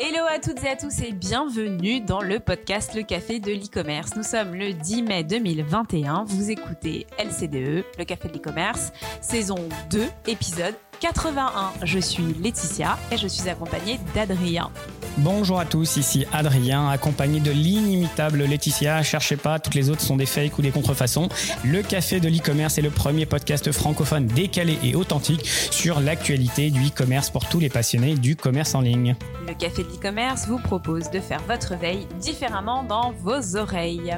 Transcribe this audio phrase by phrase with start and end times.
[0.00, 4.16] Hello à toutes et à tous et bienvenue dans le podcast Le Café de l'e-commerce.
[4.16, 6.24] Nous sommes le 10 mai 2021.
[6.24, 11.72] Vous écoutez LCDE, le Café de l'e-commerce, saison 2, épisode 81.
[11.84, 14.72] Je suis Laetitia et je suis accompagnée d'Adrien.
[15.18, 19.00] Bonjour à tous, ici Adrien, accompagné de l'inimitable Laetitia.
[19.04, 21.28] Cherchez pas, toutes les autres sont des fakes ou des contrefaçons.
[21.62, 26.88] Le Café de l'e-commerce est le premier podcast francophone décalé et authentique sur l'actualité du
[26.88, 29.14] e-commerce pour tous les passionnés du commerce en ligne.
[29.46, 34.16] Le Café de l'e-commerce vous propose de faire votre veille différemment dans vos oreilles.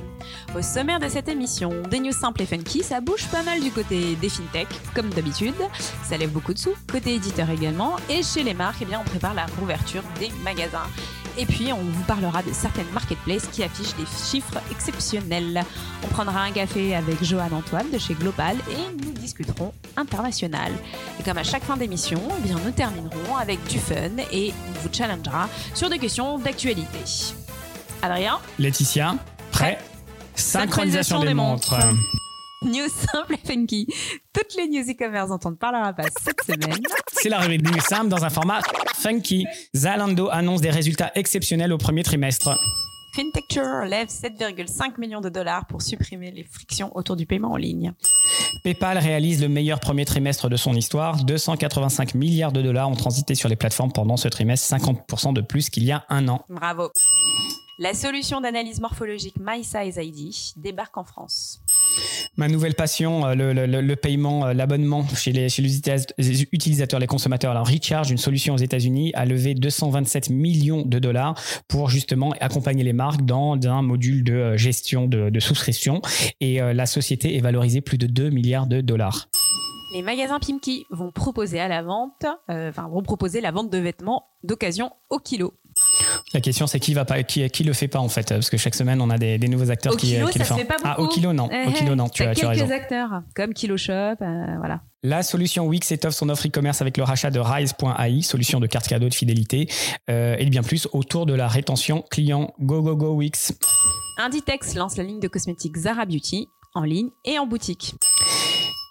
[0.57, 3.71] Au sommaire de cette émission, des news simples et funky, ça bouge pas mal du
[3.71, 5.55] côté des fintech, comme d'habitude.
[6.05, 7.97] Ça lève beaucoup de sous, côté éditeur également.
[8.09, 10.86] Et chez les marques, eh on prépare la rouverture des magasins.
[11.39, 15.63] Et puis, on vous parlera de certaines marketplaces qui affichent des chiffres exceptionnels.
[16.03, 20.73] On prendra un café avec Johan Antoine de chez Global et nous discuterons international.
[21.21, 24.81] Et comme à chaque fin d'émission, eh bien, nous terminerons avec du fun et on
[24.81, 26.99] vous challengera sur des questions d'actualité.
[28.03, 29.17] Adrien Laetitia,
[29.51, 29.79] prêt?
[30.35, 31.77] Synchronisation des montres.
[32.63, 33.87] News simple et funky.
[34.33, 36.81] Toutes les news e-commerce dont on ne parlera pas cette semaine.
[37.13, 38.61] C'est la rubrique News simple dans un format
[38.95, 39.47] funky.
[39.75, 42.57] Zalando annonce des résultats exceptionnels au premier trimestre.
[43.15, 47.93] FinTecture lève 7,5 millions de dollars pour supprimer les frictions autour du paiement en ligne.
[48.63, 51.25] PayPal réalise le meilleur premier trimestre de son histoire.
[51.25, 55.71] 285 milliards de dollars ont transité sur les plateformes pendant ce trimestre, 50% de plus
[55.71, 56.45] qu'il y a un an.
[56.49, 56.91] Bravo.
[57.79, 61.61] La solution d'analyse morphologique MySizeID débarque en France.
[62.37, 67.51] Ma nouvelle passion, euh, le, paiement, euh, l'abonnement chez les, utilisateurs, les consommateurs.
[67.51, 71.35] Alors, Recharge, une solution aux États-Unis, a levé 227 millions de dollars
[71.69, 76.01] pour justement accompagner les marques dans un module de euh, gestion de, souscription.
[76.41, 79.29] Et la société est valorisée plus de 2 milliards de dollars.
[79.95, 84.25] Les magasins Pimki vont proposer à la vente, enfin vont proposer la vente de vêtements
[84.43, 85.53] d'occasion au kilo.
[86.35, 88.57] La question, c'est qui va pas, qui, qui le fait pas en fait, parce que
[88.57, 90.49] chaque semaine on a des, des nouveaux acteurs Au qui, kilo, qui ça le se
[90.53, 90.59] font.
[90.59, 90.89] fait pas beaucoup.
[90.89, 92.75] ah, au kilo non, Eh, au kilo non, tu as, tu as quelques raison.
[92.75, 94.81] acteurs comme Kiloshop, euh, voilà.
[95.03, 98.89] La solution Wix étoffe son offre e-commerce avec le rachat de Rise.ai, solution de carte
[98.89, 99.69] cadeau de fidélité,
[100.11, 102.53] euh, et bien plus autour de la rétention client.
[102.61, 103.53] Go go go Wix.
[104.19, 107.95] Inditex lance la ligne de cosmétiques Zara Beauty en ligne et en boutique.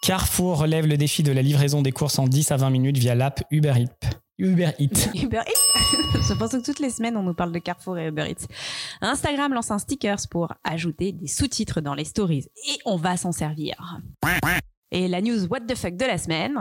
[0.02, 3.16] Carrefour relève le défi de la livraison des courses en 10 à 20 minutes via
[3.16, 4.10] l'app Uber Eats.
[4.38, 5.10] Uber Eats.
[5.16, 6.28] Uber Eats?
[6.28, 8.48] Je pense que toutes les semaines, on nous parle de Carrefour et Uber Eats.
[9.02, 12.46] Instagram lance un stickers pour ajouter des sous-titres dans les stories.
[12.70, 13.76] Et on va s'en servir.
[14.92, 16.54] Et la news What the fuck de la semaine.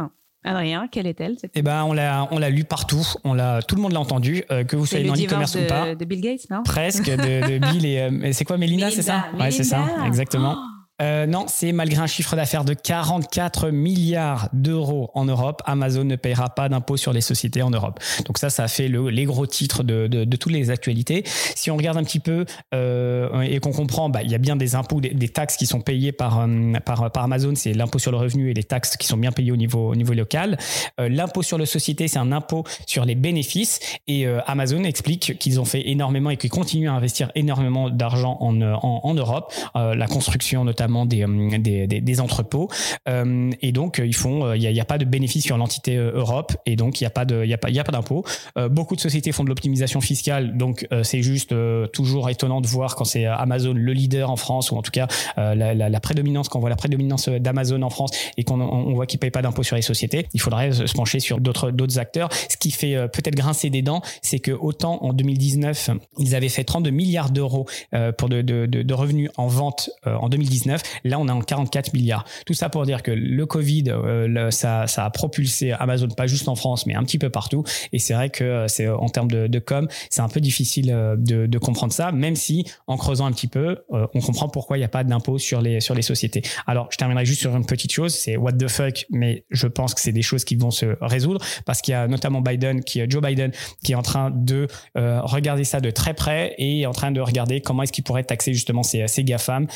[0.47, 3.03] Adrien, quelle est-elle Eh ben, on l'a, on l'a lu partout.
[3.25, 5.91] On l'a, tout le monde l'a entendu, euh, que vous soyez dans l'e-commerce ou pas.
[5.91, 6.63] de, de Bill Gates, non?
[6.65, 9.25] Presque de, de Bill et euh, c'est quoi Mélina, c'est ça?
[9.41, 10.55] Ouais, c'est ça, exactement.
[10.59, 16.05] Oh, Euh, non, c'est malgré un chiffre d'affaires de 44 milliards d'euros en Europe, Amazon
[16.05, 17.99] ne payera pas d'impôt sur les sociétés en Europe.
[18.27, 21.25] Donc ça, ça fait le, les gros titres de, de, toutes les actualités.
[21.27, 22.45] Si on regarde un petit peu
[22.75, 25.81] euh, et qu'on comprend, bah, il y a bien des impôts, des, taxes qui sont
[25.81, 29.09] payées par, euh, par, par Amazon, c'est l'impôt sur le revenu et les taxes qui
[29.09, 30.59] sont bien payées au niveau, au niveau local.
[30.99, 33.81] L'impôt sur les sociétés, c'est un impôt sur les bénéfices.
[34.07, 38.61] Et Amazon explique qu'ils ont fait énormément et qu'ils continuent à investir énormément d'argent en,
[38.61, 42.69] en, en Europe, la construction notamment des, euh, des, entrepôts.
[43.09, 45.97] Euh, et donc, euh, ils font, euh, il n'y a, pas de bénéfice sur l'entité
[45.97, 48.25] euh, Europe et donc il n'y a pas de, il d'impôt.
[48.59, 52.61] Euh, beaucoup de sociétés font de l'optimisation fiscale, donc euh, c'est juste euh, toujours étonnant
[52.61, 55.07] de voir quand c'est euh, Amazon le leader en France ou en tout cas
[55.39, 58.95] euh, la, prédominance, quand on voit la prédominance euh, d'Amazon en France et qu'on on
[58.95, 62.29] voit qu'ils payent pas d'impôt sur les sociétés, il faudrait se pencher sur d'autres acteurs.
[62.49, 66.49] Ce qui fait euh, peut-être grincer des dents, c'est que autant en 2019 ils avaient
[66.49, 70.74] fait 32 milliards d'euros euh, pour de, revenus en vente euh, en 2019,
[71.05, 72.25] là on est en 44 milliards.
[72.47, 76.55] Tout ça pour dire que le Covid, euh, ça, a propulsé Amazon pas juste en
[76.55, 77.65] France, mais un petit peu partout.
[77.93, 81.59] Et c'est vrai que euh, en termes de, com, c'est un peu difficile euh, de,
[81.59, 84.89] comprendre ça, même si en creusant un petit peu, on comprend pourquoi il n'y a
[84.89, 86.43] pas d'impôt sur les sur les sociétés.
[86.67, 89.95] Alors, je terminerai juste sur une petite chose, c'est what the fuck, mais je pense
[89.95, 93.01] que c'est des choses qui vont se résoudre parce qu'il y a notamment Biden, qui
[93.09, 93.53] Joe Biden,
[93.83, 97.61] qui est en train de regarder ça de très près et en train de regarder
[97.61, 99.69] comment est-ce qu'il pourrait taxer justement ces, ces GAFAM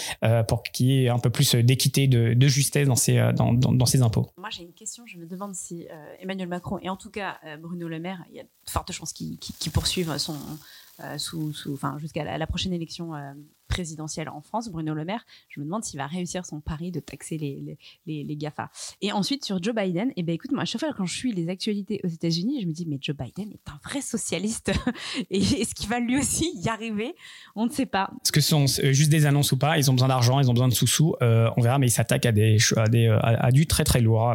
[0.46, 3.72] pour y ait un peu plus d'équité, de, de justesse dans ces, euh, dans, dans,
[3.72, 4.28] dans ces impôts.
[4.36, 5.04] Moi, j'ai une question.
[5.06, 8.24] Je me demande si euh, Emmanuel Macron et en tout cas euh, Bruno Le Maire,
[8.30, 12.46] il y a de fortes chances qu'ils qu'ils poursuivent euh, sous, sous- jusqu'à la, la
[12.46, 13.32] prochaine élection euh,
[13.68, 15.24] présidentielle en France, Bruno Le Maire.
[15.48, 18.70] Je me demande s'il va réussir son pari de taxer les, les, les, GAFA.
[19.02, 21.32] Et ensuite, sur Joe Biden, eh ben, écoute, moi, à chaque fois quand je suis
[21.32, 24.72] les actualités aux États-Unis, je me dis, mais Joe Biden est un vrai socialiste.
[25.30, 27.14] et est-ce qu'il va lui aussi y arriver?
[27.54, 28.10] On ne sait pas.
[28.24, 29.78] Est-ce que ce sont euh, juste des annonces ou pas?
[29.78, 31.14] Ils ont besoin d'argent, ils ont besoin de sous-sous.
[31.22, 34.00] euh, on verra, mais ils s'attaquent à, des, à, des, à, à du très très
[34.00, 34.34] lourd.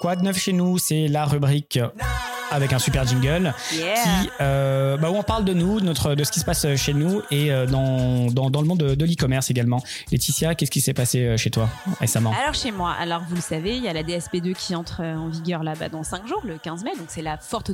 [0.00, 0.78] Quoi de neuf chez nous?
[0.78, 1.78] C'est la rubrique
[2.50, 3.78] avec un super jingle qui,
[4.40, 6.94] euh, bah, où on parle de nous, de, notre, de ce qui se passe chez
[6.94, 9.82] nous et euh, dans, dans, dans, le monde de, de l'e-commerce également.
[10.10, 11.68] Laetitia, qu'est-ce qui s'est passé euh, chez toi
[12.00, 12.32] récemment?
[12.40, 15.28] Alors chez moi, alors vous le savez, il y a la DSP2 qui entre en
[15.28, 17.70] vigueur là-bas dans 5 jours, le 15 mai, donc c'est la forte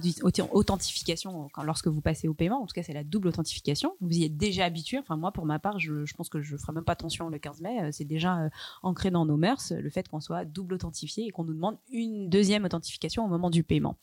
[0.52, 3.94] authentification quand, lorsque vous passez au paiement, en tout cas c'est la double authentification.
[4.00, 6.56] Vous y êtes déjà habitué, enfin moi pour ma part, je, je pense que je
[6.56, 8.38] ferai même pas attention le 15 mai, c'est déjà
[8.82, 12.28] ancré dans nos mœurs le fait qu'on soit double authentifié et qu'on nous demande une
[12.28, 13.96] deuxième authentification au moment du paiement.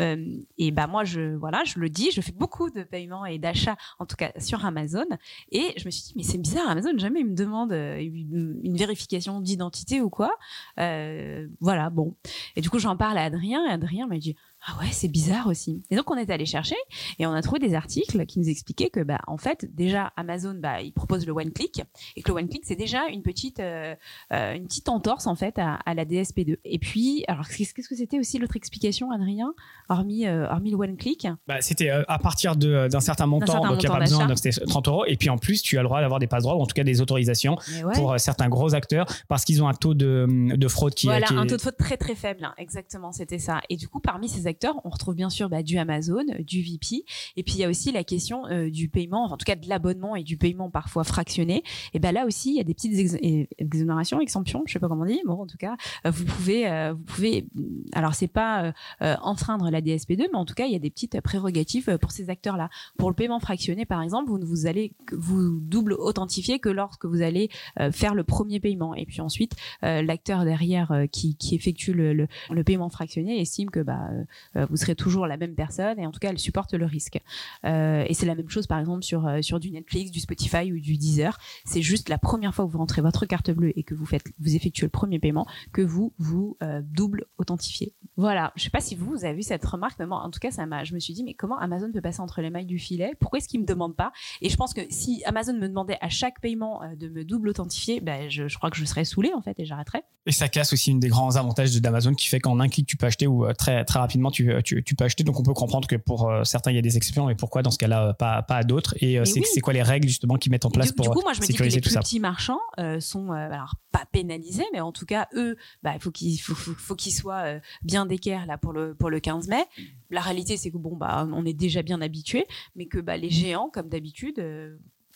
[0.00, 0.24] Euh,
[0.58, 3.76] et bah moi, je voilà, je le dis, je fais beaucoup de paiements et d'achats,
[3.98, 5.06] en tout cas sur Amazon.
[5.50, 8.76] Et je me suis dit, mais c'est bizarre, Amazon jamais il me demande euh, une,
[8.76, 10.30] vérification d'identité ou quoi.
[10.78, 12.14] Euh, voilà, bon.
[12.56, 15.46] Et du coup, j'en parle à Adrien et Adrien m'a dit, ah ouais, c'est bizarre
[15.46, 15.82] aussi.
[15.90, 16.74] Et donc on est allé chercher
[17.18, 20.54] et on a trouvé des articles qui nous expliquaient que bah en fait déjà Amazon
[20.54, 21.82] bah il propose le one click
[22.16, 23.94] et que le one click c'est déjà une petite euh,
[24.32, 26.56] euh, une petite entorse en fait à, à, la DSP2.
[26.64, 29.54] Et puis alors qu'est-ce que c'était aussi l'autre explication Adrien
[29.88, 31.28] hormis euh, hormis le one click?
[31.46, 34.88] Bah, c'était à partir d'un certain montant donc il n'y a pas besoin de 30
[34.88, 36.66] euros et puis en plus tu as le droit d'avoir des passe droits ou en
[36.66, 37.56] tout cas des autorisations
[37.94, 40.26] pour certains gros acteurs parce qu'ils ont un taux de,
[40.56, 42.54] de fraude qui voilà qui un taux de fraude très très faible hein.
[42.58, 43.60] exactement c'était ça.
[43.70, 44.47] Et du coup parmi ces
[44.84, 47.04] on retrouve bien sûr bah, du Amazon, du VP,
[47.36, 49.68] et puis il y a aussi la question euh, du paiement, en tout cas de
[49.68, 51.62] l'abonnement et du paiement parfois fractionné.
[51.94, 53.12] Et ben là aussi, il y a des petites
[53.58, 55.20] exonérations, exemptions, je sais pas comment on dit.
[55.26, 57.46] Bon, en tout cas, euh, vous pouvez, euh, vous pouvez.
[57.92, 61.20] Alors c'est pas enfreindre la DSP2, mais en tout cas, il y a des petites
[61.20, 62.68] prérogatives pour ces acteurs-là.
[62.98, 67.04] Pour le paiement fractionné, par exemple, vous ne vous allez vous double authentifier que lorsque
[67.04, 67.48] vous allez
[67.92, 72.64] faire le premier paiement, et puis ensuite l'acteur derrière qui, qui effectue le, le, le,
[72.64, 74.08] paiement fractionné estime que bah
[74.54, 77.20] vous serez toujours la même personne et en tout cas elle supporte le risque.
[77.64, 80.72] Euh, et c'est la même chose par exemple sur euh, sur du Netflix, du Spotify
[80.72, 81.38] ou du Deezer.
[81.64, 84.24] C'est juste la première fois que vous rentrez votre carte bleue et que vous faites
[84.38, 87.92] vous effectuez le premier paiement que vous vous euh, double authentifiez.
[88.18, 88.52] Voilà.
[88.56, 90.50] Je sais pas si vous, vous avez vu cette remarque, mais moi en tout cas
[90.50, 90.84] ça m'a.
[90.84, 93.12] Je me suis dit mais comment Amazon peut passer entre les mailles du filet?
[93.18, 94.12] Pourquoi est-ce qu'il me demande pas?
[94.42, 98.00] Et je pense que si Amazon me demandait à chaque paiement de me double authentifier,
[98.00, 100.02] ben je, je crois que je serais saoulée en fait et j'arrêterais.
[100.26, 102.98] Et ça casse aussi une des grands avantages d'Amazon qui fait qu'en un clic tu
[102.98, 105.24] peux acheter ou très très rapidement tu, tu, tu peux acheter.
[105.24, 107.62] Donc on peut comprendre que pour euh, certains, il y a des exceptions, mais pourquoi
[107.62, 108.94] dans ce cas-là, euh, pas, pas à d'autres?
[109.00, 111.32] Et euh, c'est quoi les règles justement qu'ils mettent en place pour du coup, moi,
[111.32, 112.60] je me dis que les plus petits marchands
[113.00, 116.94] sont alors pas pénalisés, mais en tout cas, eux, bah, il faut qu'ils faut, faut,
[116.94, 119.64] qu'ils soient bien d'équerre là pour le pour le 15 mai.
[120.10, 123.30] La réalité, c'est que bon, bah, on est déjà bien habitué, mais que bah, les
[123.30, 124.42] géants, comme d'habitude,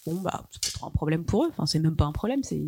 [0.06, 1.48] bon, bah, c'est peut-être un problème pour eux.
[1.50, 2.62] Enfin, c'est même pas un problème, c'est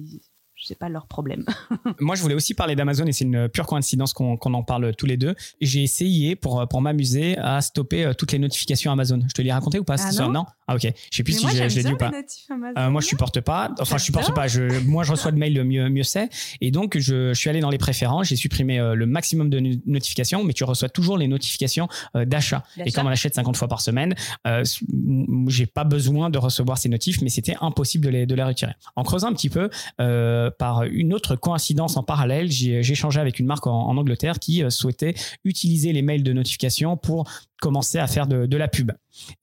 [0.62, 1.44] c'est pas leur problème.
[2.00, 5.06] Moi, je voulais aussi parler d'Amazon et c'est une pure coïncidence qu'on en parle tous
[5.06, 5.34] les deux.
[5.60, 9.20] J'ai essayé pour, pour m'amuser à stopper euh, toutes les notifications Amazon.
[9.28, 10.82] Je te l'ai raconté ou pas ah non, non ah ok.
[11.11, 12.11] Je sais plus si je, l'ai dit ou pas.
[12.78, 13.70] Euh, moi je supporte pas.
[13.81, 14.46] Enfin je supporte pas.
[14.49, 16.31] Je, moi je reçois de mails mieux mieux c'est.
[16.61, 18.28] Et donc je, je, suis allé dans les préférences.
[18.28, 22.64] J'ai supprimé euh, le maximum de notifications, mais tu reçois toujours les notifications euh, d'achat.
[22.84, 24.14] Et comme on achète 50 fois par semaine,
[25.49, 28.72] j'ai pas besoin de recevoir ces notifs, mais c'était impossible de les de les retirer.
[28.96, 29.69] En creusant un petit peu,
[30.58, 34.62] par une autre coïncidence en parallèle, j'ai échangé avec une marque en, en Angleterre qui
[34.70, 35.14] souhaitait
[35.44, 37.28] utiliser les mails de notification pour
[37.60, 38.93] commencer à faire de, de la pub.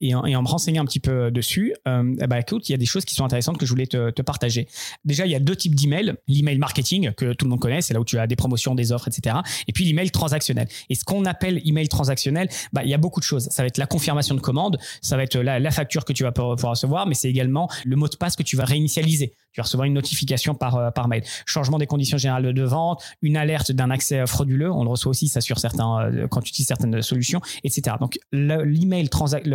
[0.00, 2.86] Et en, me renseignant un petit peu dessus, euh, bah écoute, il y a des
[2.86, 4.68] choses qui sont intéressantes que je voulais te, partager.
[5.04, 6.14] Déjà, il y a deux types d'emails.
[6.28, 8.92] L'email marketing, que tout le monde connaît, c'est là où tu as des promotions, des
[8.92, 9.36] offres, etc.
[9.66, 10.68] Et puis l'email transactionnel.
[10.90, 13.48] Et ce qu'on appelle email transactionnel, bah, il y a beaucoup de choses.
[13.50, 16.22] Ça va être la confirmation de commande, ça va être la, la facture que tu
[16.22, 19.34] vas pouvoir recevoir, mais c'est également le mot de passe que tu vas réinitialiser.
[19.52, 21.22] Tu vas recevoir une notification par, euh, par mail.
[21.46, 24.70] Changement des conditions générales de vente, une alerte d'un accès frauduleux.
[24.70, 27.96] On le reçoit aussi, ça, sur certains, euh, quand tu utilises certaines solutions, etc.
[28.00, 29.08] Donc, l'email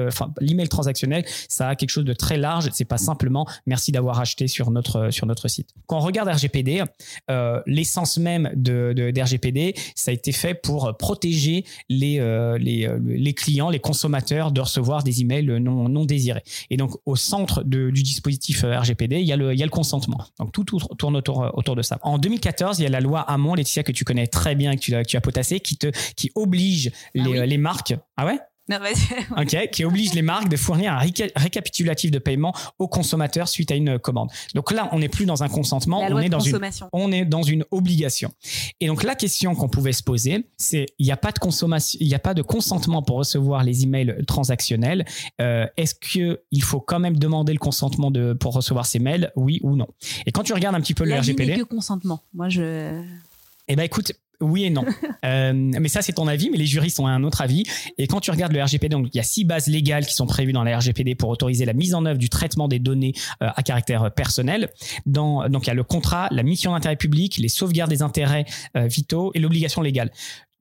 [0.07, 2.69] enfin, l'email transactionnel, ça a quelque chose de très large.
[2.73, 5.69] C'est pas simplement merci d'avoir acheté sur notre sur notre site.
[5.87, 6.83] Quand on regarde RGPD,
[7.29, 12.85] euh, l'essence même de, de RGPD, ça a été fait pour protéger les euh, les,
[12.85, 16.43] euh, les clients, les consommateurs de recevoir des emails non non désirés.
[16.69, 19.63] Et donc au centre de, du dispositif euh, RGPD, il y a le il y
[19.63, 20.25] a le consentement.
[20.39, 21.99] Donc tout, tourne autour autour de ça.
[22.01, 24.75] En 2014, il y a la loi Hamon, Laetitia que tu connais très bien et
[24.75, 27.95] que tu as, tu as potassé, qui te qui oblige ah les, les marques.
[28.17, 28.39] Ah ouais?
[28.69, 28.77] Non,
[29.37, 30.99] ok, qui oblige les marques de fournir un
[31.35, 34.29] récapitulatif de paiement aux consommateurs suite à une commande.
[34.55, 36.59] Donc là, on n'est plus dans un consentement, on est dans une,
[36.91, 38.31] on est dans une obligation.
[38.79, 41.97] Et donc la question qu'on pouvait se poser, c'est il n'y a pas de consommation,
[42.01, 45.05] il n'y a pas de consentement pour recevoir les emails transactionnels.
[45.41, 49.31] Euh, Est-ce que il faut quand même demander le consentement de pour recevoir ces mails,
[49.35, 49.87] oui ou non?
[50.25, 52.21] Et quand tu regardes un petit peu le RGPD, que consentement.
[52.33, 53.01] Moi, je.
[53.69, 54.85] Eh ben écoute, oui et non.
[55.25, 57.63] euh, mais ça, c'est ton avis, mais les juristes ont un autre avis.
[57.97, 60.27] Et quand tu regardes le RGPD, donc il y a six bases légales qui sont
[60.27, 63.49] prévues dans la RGPD pour autoriser la mise en œuvre du traitement des données euh,
[63.55, 64.69] à caractère personnel.
[65.05, 68.45] Dans, donc il y a le contrat, la mission d'intérêt public, les sauvegardes des intérêts
[68.75, 70.11] euh, vitaux et l'obligation légale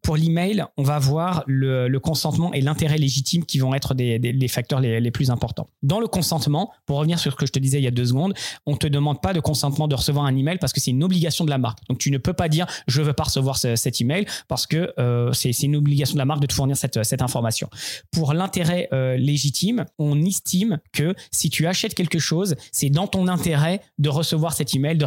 [0.06, 4.78] pour l'email, on va voir le, consentement et l'intérêt légitime qui vont être des, facteurs
[4.78, 5.68] les, plus importants.
[5.82, 8.04] Dans le consentement, pour revenir sur ce que je te disais il y a deux
[8.04, 8.32] secondes,
[8.66, 11.44] on te demande pas de consentement de recevoir un email parce que c'est une obligation
[11.44, 11.80] de la marque.
[11.88, 15.32] Donc tu ne peux pas dire je veux pas recevoir cet email parce que euh,
[15.32, 17.68] c'est une obligation de la marque de te fournir cette, information.
[18.12, 23.26] Pour l'intérêt euh, légitime, on estime que si tu achètes quelque chose, c'est dans ton
[23.26, 25.04] intérêt de recevoir cet email de,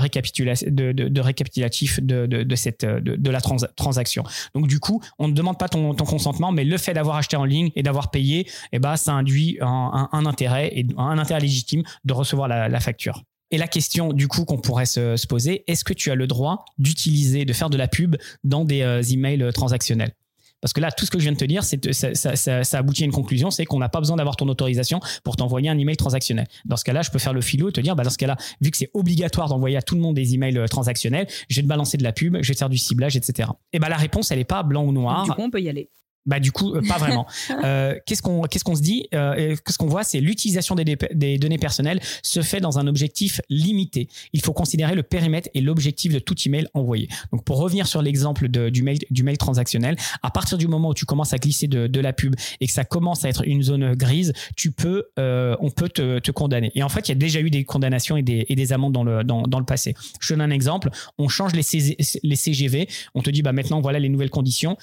[0.92, 4.24] de, récapitulatif de, la transaction.
[4.54, 7.46] Donc du coup, on ne demande pas ton, consentement, mais le fait d'avoir acheté en
[7.46, 12.14] ligne et d'avoir payé, eh ben, ça induit un, intérêt et un intérêt légitime de
[12.14, 13.24] recevoir la, facture.
[13.52, 16.66] Et la question du coup qu'on pourrait se, poser, est-ce que tu as le droit
[16.78, 20.14] d'utiliser, de faire de la pub dans des euh, emails transactionnels?
[20.62, 23.12] Parce que là, tout ce que je viens de te dire, ça, aboutit à une
[23.12, 26.48] conclusion, c'est qu'on n'a pas besoin d'avoir ton autorisation pour t'envoyer un email transactionnel.
[26.66, 28.36] Dans ce cas-là, je peux faire le filou et te dire, bah, dans ce cas-là,
[28.62, 31.62] vu que c'est obligatoire d'envoyer à tout le monde des emails euh, transactionnels, je vais
[31.64, 33.50] te balancer de la pub, je vais te faire du ciblage, etc.
[33.74, 35.24] Et bah, la réponse, elle n'est pas blanc ou noir.
[35.24, 35.90] Du coup, on peut y aller.
[36.26, 37.26] Bah du coup, euh, pas vraiment.
[37.64, 41.38] Euh, qu'est-ce qu'on qu'est-ce qu'on se dit euh, Qu'est-ce qu'on voit C'est l'utilisation des, des,
[41.38, 44.08] données personnelles se fait dans un objectif limité.
[44.34, 47.10] Il faut considérer le périmètre et l'objectif de tout email envoyé.
[47.32, 50.94] Donc pour revenir sur l'exemple du mail du mail transactionnel, à partir du moment où
[50.94, 53.64] tu commences à glisser de, de la pub et que ça commence à être une
[53.64, 56.72] zone grise, tu peux on peut te, te, condamner.
[56.76, 58.94] Et en fait, il y a déjà eu des condamnations et des, et des amendes
[58.94, 59.96] dans le dans, dans le passé.
[60.22, 60.90] Je donne un exemple.
[61.18, 62.88] On change les, les CGV.
[63.16, 64.78] On te dit bah maintenant voilà les nouvelles conditions.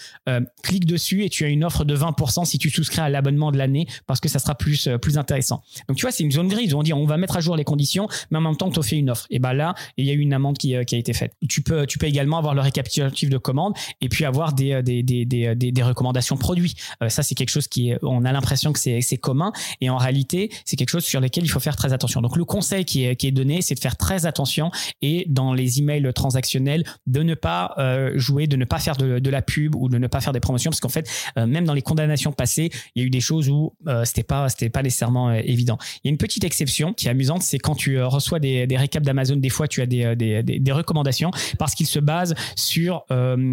[0.62, 3.59] clique dessus et tu as une offre de 20% si tu souscris à l'abonnement de
[3.59, 5.62] l'année parce que ça sera plus, euh, plus intéressant.
[5.88, 7.64] Donc, tu vois, c'est une zone grise on dit on va mettre à jour les
[7.64, 9.26] conditions, mais en même temps, on te fait une offre.
[9.31, 11.33] Et bah là, il y a eu une amende qui, euh, qui, a été faite.
[11.49, 14.83] Tu peux, tu peux également avoir le récapitulatif de commande et puis avoir des, euh,
[14.83, 16.75] des, des, des, des recommandations produits.
[17.09, 19.97] ça, c'est quelque chose qui est, on a l'impression que c'est, c'est commun et en
[19.97, 22.21] réalité, c'est quelque chose sur lequel il faut faire très attention.
[22.21, 24.71] Donc, le conseil qui est, qui est donné, c'est de faire très attention
[25.02, 27.75] et dans les emails transactionnels, de ne pas
[28.14, 30.40] jouer, de ne pas faire de, de la pub ou de ne pas faire des
[30.40, 33.20] promotions parce qu'en fait, euh, même dans les condamnations passées, il y a eu des
[33.20, 35.78] choses où euh, c'était pas c'était pas nécessairement euh, évident.
[36.02, 38.76] Il y a une petite exception qui est amusante, c'est quand tu reçois des, des
[38.76, 43.04] récaps d'Amazon, des fois tu as des, des, des, recommandations parce qu'ils se basent sur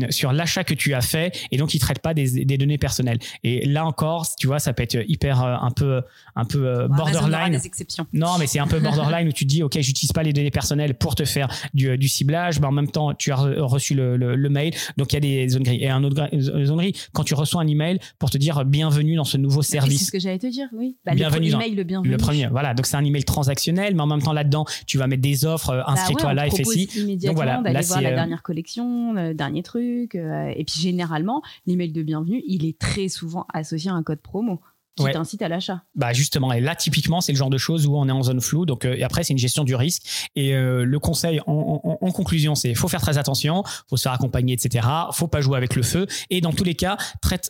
[0.09, 3.19] sur l'achat que tu as fait et donc ils traitent pas des, des données personnelles.
[3.43, 6.01] Et là encore, tu vois, ça peut être hyper un peu
[6.35, 7.53] un peu borderline.
[7.53, 8.07] Des exceptions.
[8.13, 10.95] Non, mais c'est un peu borderline où tu dis ok, j'utilise pas les données personnelles
[10.95, 14.49] pour te faire du, du ciblage, mais en même temps tu as reçu le, le,
[14.49, 15.81] mail, donc il y a des zones grises.
[15.81, 19.23] Et un autre zone grise, quand tu reçois un email pour te dire bienvenue dans
[19.23, 19.99] ce nouveau service.
[19.99, 20.97] C'est ce que j'allais te dire, oui.
[21.05, 22.11] Bah, bienvenue le email, le bienvenu.
[22.11, 22.73] Le premier, voilà.
[22.73, 25.69] Donc c'est un email transactionnel, mais en même temps là-dedans, tu vas mettre des offres,
[25.69, 27.17] euh, bah inscris-toi à la FSI.
[27.17, 30.15] Donc voilà, d'aller voir la euh, dernière collection, le dernier truc.
[30.15, 34.19] Euh, et puis généralement, l'email de bienvenue, il est très souvent associé à un code
[34.19, 34.61] promo
[34.95, 35.81] qui t'incite à l'achat.
[35.95, 38.41] Bah justement, et là typiquement, c'est le genre de choses où on est en zone
[38.41, 38.65] floue.
[38.65, 40.29] Donc euh, et après, c'est une gestion du risque.
[40.35, 44.03] Et euh, le conseil en, en, en conclusion, c'est faut faire très attention, faut se
[44.03, 44.87] faire accompagner, etc.
[45.11, 46.05] Faut pas jouer avec le feu.
[46.29, 46.97] Et dans tous les cas,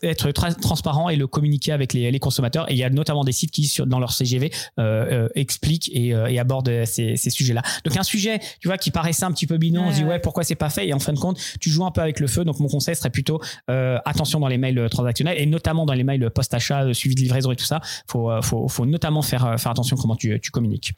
[0.02, 2.70] être très transparent et le communiquer avec les, les, consommateurs.
[2.72, 5.90] Et il y a notamment des sites qui, sur, dans leur CGV, euh, euh, expliquent
[5.94, 7.62] et, et abordent ces, ces sujets-là.
[7.84, 10.20] Donc un sujet, tu vois, qui paraissait un petit peu bidon, on se dit ouais,
[10.20, 10.88] pourquoi c'est pas fait?
[10.88, 12.46] Et en fin de compte, tu joues un peu avec le feu.
[12.46, 16.30] Donc mon conseil serait plutôt attention dans les mails transactionnels et notamment dans les mails
[16.30, 20.16] post-achat, suivi de livraison et tout ça, faut, euh, faut, notamment faire, euh, attention comment
[20.16, 20.94] tu, tu communiques.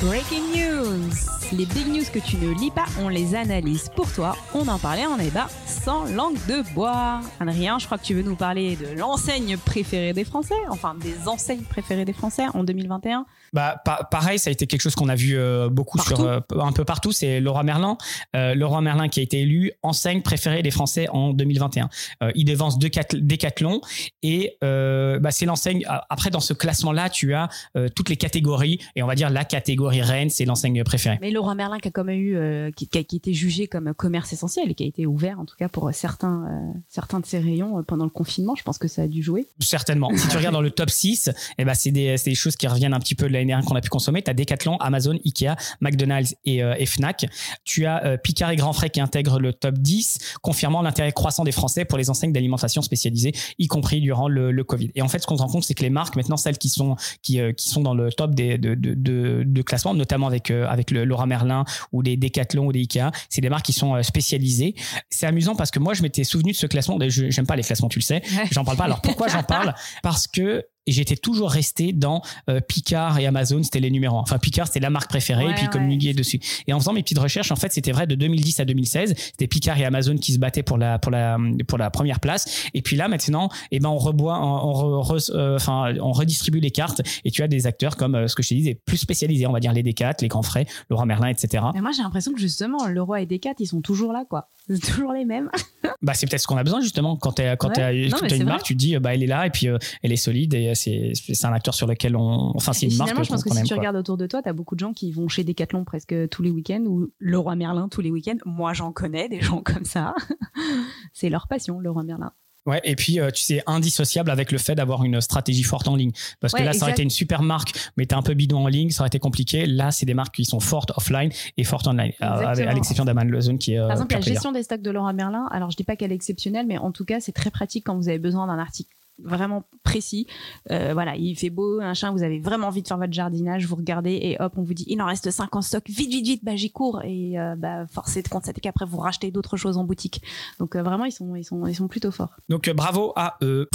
[0.00, 1.10] Breaking news
[1.52, 4.36] Les big news que tu ne lis pas, on les analyse pour toi.
[4.54, 7.20] On en parlait en débat sans langue de bois.
[7.40, 11.26] Adrien, je crois que tu veux nous parler de l'enseigne préférée des Français, enfin des
[11.26, 15.14] enseignes préférées des Français en 2021 bah, pareil, ça a été quelque chose qu'on a
[15.14, 17.12] vu euh, beaucoup sur euh, un peu partout.
[17.12, 17.96] C'est Laura Merlin,
[18.36, 21.88] euh, Laura Merlin qui a été élu enseigne préférée des Français en 2021.
[22.34, 23.80] il dévance Decathlon
[24.22, 25.84] et bah, c'est l'enseigne.
[25.86, 27.48] Après, dans ce classement-là, tu as
[27.94, 31.18] toutes les catégories et on va dire la catégorie reine, c'est l'enseigne préférée.
[31.20, 34.32] Mais Laura Merlin qui a quand même eu, qui, qui, a été jugé comme commerce
[34.32, 36.46] essentiel et qui a été ouvert en tout cas pour certains,
[36.88, 38.54] certains de ses rayons pendant le confinement.
[38.56, 39.46] Je pense que ça a dû jouer.
[39.60, 40.10] Certainement.
[40.14, 42.66] si tu regardes dans le top 6, et eh ben c'est des, des choses qui
[42.66, 44.22] reviennent un petit peu de l'année qu'on a pu consommer.
[44.22, 47.26] Tu as Decathlon, Amazon, Ikea, McDonald's et, euh, Fnac.
[47.64, 51.44] Tu as euh, Picard et Grand Frais qui intègrent le top 10, confirmant l'intérêt croissant
[51.44, 54.90] des Français pour les enseignes d'alimentation spécialisées, y compris durant le, Covid.
[54.96, 56.68] Et en fait, ce qu'on se rend compte, c'est que les marques, maintenant, celles qui
[56.68, 60.50] sont, qui, euh, qui sont dans le top des, de, de, de, classement, notamment avec,
[60.50, 64.02] avec le Laura Merlin ou des Decathlon ou des Ikea, c'est des marques qui sont
[64.02, 64.74] spécialisées.
[65.10, 66.98] C'est amusant parce que moi, je m'étais souvenu de ce classement.
[67.08, 68.22] J'aime pas les classements, tu le sais.
[68.50, 68.84] J'en parle pas.
[68.84, 69.74] Alors pourquoi j'en parle?
[70.02, 74.16] Parce que et j'étais toujours resté dans euh, Picard et Amazon, c'était les numéros.
[74.16, 76.40] Enfin, Picard, c'était la marque préférée, et puis communiquer dessus.
[76.66, 79.14] Et en faisant mes petites recherches, en fait, c'était vrai de 2010 à 2016.
[79.14, 82.70] C'était Picard et Amazon qui se battaient pour la, pour la, pour la première place.
[82.72, 85.02] Et puis là, maintenant, eh ben, on reboit, on,
[85.34, 88.42] euh, enfin, on redistribue les cartes et tu as des acteurs comme euh, ce que
[88.42, 91.28] je te disais, plus spécialisés, on va dire les D4, les grands frais, Laurent Merlin,
[91.28, 91.64] etc.
[91.74, 94.48] Mais moi, j'ai l'impression que justement, le roi et D4, ils sont toujours là, quoi.
[94.80, 95.50] C'est toujours les mêmes.
[96.02, 97.16] bah, c'est peut-être ce qu'on a besoin, justement.
[97.16, 99.68] Quand tu quand as, une marque, tu te dis, bah, elle est là et puis
[100.02, 102.52] elle est solide et c'est un acteur sur lequel on.
[102.54, 103.10] Enfin, c'est une marque.
[103.10, 105.12] je pense que si tu regardes autour de toi, tu as beaucoup de gens qui
[105.12, 108.38] vont chez Decathlon presque tous les week-ends ou le roi Merlin tous les week-ends.
[108.44, 110.14] Moi, j'en connais des gens comme ça.
[111.12, 112.32] c'est leur passion, le roi Merlin.
[112.68, 115.96] Ouais, et puis euh, tu sais, indissociable avec le fait d'avoir une stratégie forte en
[115.96, 116.12] ligne.
[116.38, 118.68] Parce que là, ça aurait été une super marque, mais t'es un peu bidon en
[118.68, 119.64] ligne, ça aurait été compliqué.
[119.64, 123.72] Là, c'est des marques qui sont fortes offline et fortes online, à, l'exception d'Amazon qui
[123.72, 123.78] est.
[123.78, 126.16] Par exemple, la gestion des stocks de Laurent Merlin, alors je dis pas qu'elle est
[126.16, 129.64] exceptionnelle, mais en tout cas, c'est très pratique quand vous avez besoin d'un article vraiment
[129.82, 130.26] précis.
[130.70, 133.66] Euh, voilà, il fait beau, un chien, vous avez vraiment envie de faire votre jardinage,
[133.66, 136.26] vous regardez et hop, on vous dit il en reste 5 en stock, vite, vite,
[136.26, 139.76] vite, bah j'y cours et euh, bah forcez de constater qu'après vous rachetez d'autres choses
[139.76, 140.22] en boutique.
[140.58, 142.36] Donc euh, vraiment, ils sont, ils sont, ils sont plutôt forts.
[142.48, 143.68] Donc bravo à eux.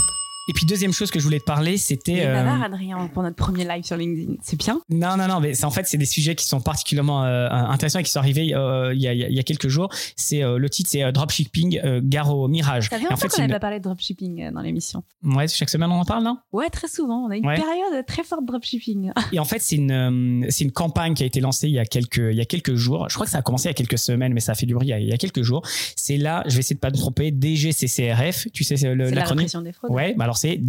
[0.49, 2.25] Et puis deuxième chose que je voulais te parler, c'était.
[2.25, 2.63] Euh...
[2.63, 4.33] Adrien, pour notre premier live sur LinkedIn.
[4.41, 4.81] C'est bien?
[4.89, 8.03] Non, non, non, mais en fait, c'est des sujets qui sont particulièrement euh, intéressants et
[8.03, 9.89] qui sont arrivés euh, il, y a, il, y a, quelques jours.
[10.15, 12.89] C'est euh, le titre, c'est Dropshipping Garo Mirage.
[12.89, 15.03] Ça fait longtemps en fait, qu'on n'avait pas parlé de dropshipping dans l'émission?
[15.23, 16.37] Ouais, chaque semaine on en parle, non?
[16.51, 17.25] Ouais, très souvent.
[17.25, 19.11] On a une période très forte de dropshipping.
[19.31, 21.85] et en fait, c'est une, c'est une campagne qui a été lancée il y a
[21.85, 23.07] quelques, il y a quelques jours.
[23.09, 24.65] Je crois que ça a commencé il y a quelques semaines, mais ça a fait
[24.65, 25.61] du bruit il y a, quelques jours.
[25.95, 28.47] C'est là, je vais essayer de pas me tromper, DGCCRF.
[28.53, 29.91] Tu sais, le, la répression des fraudes.
[29.91, 30.59] Ouais, bah alors c'est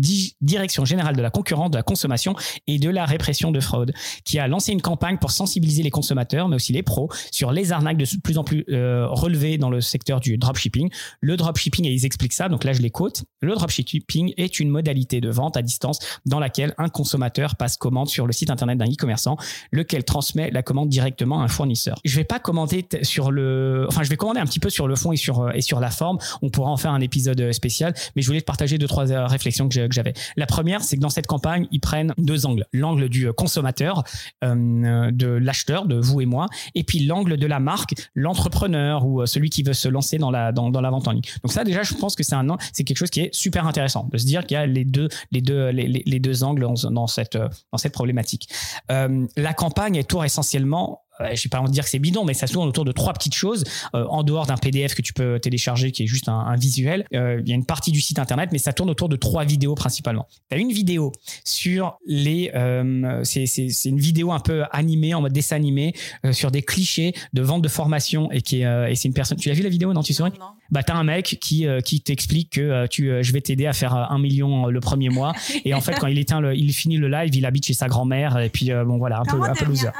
[0.41, 2.35] Direction générale de la concurrence, de la consommation
[2.67, 3.93] et de la répression de fraude,
[4.25, 7.73] qui a lancé une campagne pour sensibiliser les consommateurs, mais aussi les pros, sur les
[7.73, 10.91] arnaques de plus en plus euh, relevées dans le secteur du dropshipping.
[11.21, 14.69] Le dropshipping, et ils expliquent ça, donc là je les quote, le dropshipping est une
[14.69, 18.79] modalité de vente à distance dans laquelle un consommateur passe commande sur le site internet
[18.79, 19.37] d'un e-commerçant,
[19.73, 21.99] lequel transmet la commande directement à un fournisseur.
[22.05, 24.97] Je vais pas commenter sur le, enfin je vais commander un petit peu sur le
[24.97, 26.19] fond et sur et sur la forme.
[26.43, 29.27] On pourra en faire un épisode spécial, mais je voulais te partager deux trois euh,
[29.69, 30.15] que j'avais.
[30.37, 32.67] La première, c'est que dans cette campagne, ils prennent deux angles.
[32.73, 34.05] L'angle du consommateur,
[34.43, 39.23] euh, de l'acheteur, de vous et moi, et puis l'angle de la marque, l'entrepreneur ou
[39.23, 41.23] euh, celui qui veut se lancer dans la, dans, dans la vente en ligne.
[41.43, 44.09] Donc ça, déjà, je pense que c'est un, c'est quelque chose qui est super intéressant
[44.13, 47.07] de se dire qu'il y a les deux, les deux, les, les deux angles dans
[47.07, 48.49] cette, dans cette problématique.
[48.91, 52.35] Euh, la campagne est tour essentiellement je vais pas en dire que c'est bidon, mais
[52.35, 53.65] ça se tourne autour de trois petites choses.
[53.95, 57.41] Euh, en dehors d'un PDF que tu peux télécharger, qui est juste un, visuel, euh,
[57.43, 59.75] il y a une partie du site internet, mais ça tourne autour de trois vidéos
[59.75, 60.27] principalement.
[60.51, 61.13] Tu as une vidéo
[61.45, 63.45] sur les, euh, c'est
[63.85, 65.95] une vidéo un peu animée en mode dessin animé
[66.33, 69.39] sur des clichés de vente de formation et qui est, et c'est une personne.
[69.39, 72.01] Tu l'as vu la vidéo Non, tu souris non, Bah t'as un mec qui qui
[72.01, 75.33] t'explique que tu, je vais t'aider à faire un million le premier mois
[75.65, 77.89] et en fait quand il éteint, le, il finit le live, il habite chez sa
[77.89, 79.91] grand-mère et puis bon voilà un peu un peu loser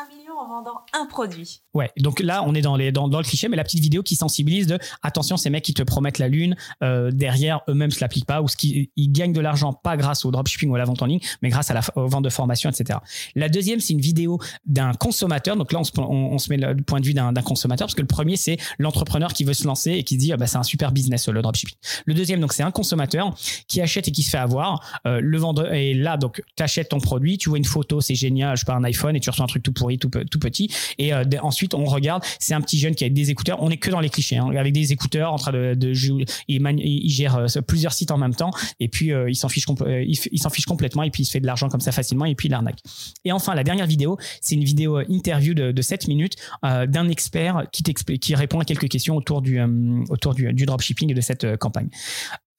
[0.47, 1.63] vendant un produit.
[1.75, 4.17] Ouais, donc là, on est dans, les, dans, le cliché, mais la petite vidéo qui
[4.17, 8.27] sensibilise de attention, ces mecs qui te promettent la lune, euh, derrière, eux-mêmes se l'appliquent
[8.27, 10.85] pas, ou ce qui, ils gagnent de l'argent pas grâce au dropshipping ou à la
[10.85, 12.99] vente en ligne, mais grâce à la vente de formation, etc.
[13.35, 15.57] La deuxième, c'est une vidéo d'un consommateur.
[15.57, 18.37] Donc là, on se, met le point de vue d'un consommateur, parce que le premier,
[18.37, 20.93] c'est l'entrepreneur qui veut se lancer et qui se dit, ah bah, c'est un super
[20.93, 21.77] business, le dropshipping.
[22.07, 23.35] Le deuxième, donc, c'est un consommateur
[23.69, 25.01] qui achète et qui se fait avoir.
[25.07, 28.15] Euh, le vendeur, et là, donc, tu achètes ton produit, tu vois une photo, c'est
[28.15, 30.69] génial, je pas, un iPhone, et tu reçois un truc tout pourri, tout petit.
[30.99, 33.63] Et euh, ensuite, on regarde, c'est un petit jeune qui a des écouteurs.
[33.63, 36.25] On est que dans les clichés, hein, avec des écouteurs en train de, jouer.
[36.49, 39.67] Il, il, gère euh, plusieurs sites en même temps, et puis euh, il s'en fiche,
[39.87, 42.35] il, s'en fiche complètement, et puis il se fait de l'argent comme ça facilement, et
[42.35, 42.79] puis il arnaque.
[43.25, 47.65] Et enfin, la dernière vidéo, c'est une vidéo interview de, de 7 minutes d'un expert
[47.73, 49.61] qui, répond à quelques questions autour du,
[50.09, 51.89] autour du dropshipping et de cette campagne.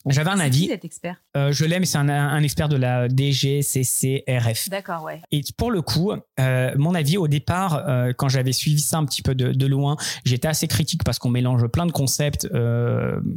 [0.07, 0.61] J'avais un avis.
[0.61, 1.15] Qui cet expert?
[1.35, 4.69] Euh, Je l'aime, c'est un, un, expert de la DGCCRF.
[4.69, 5.21] D'accord, ouais.
[5.31, 9.05] Et pour le coup, euh, mon avis au départ, euh, quand j'avais suivi ça un
[9.05, 12.45] petit peu de, de loin, j'étais assez critique parce qu'on mélange plein de concepts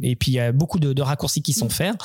[0.02, 1.70] et puis il y a beaucoup de, de raccourcis qui sont mm.
[1.70, 1.96] faits.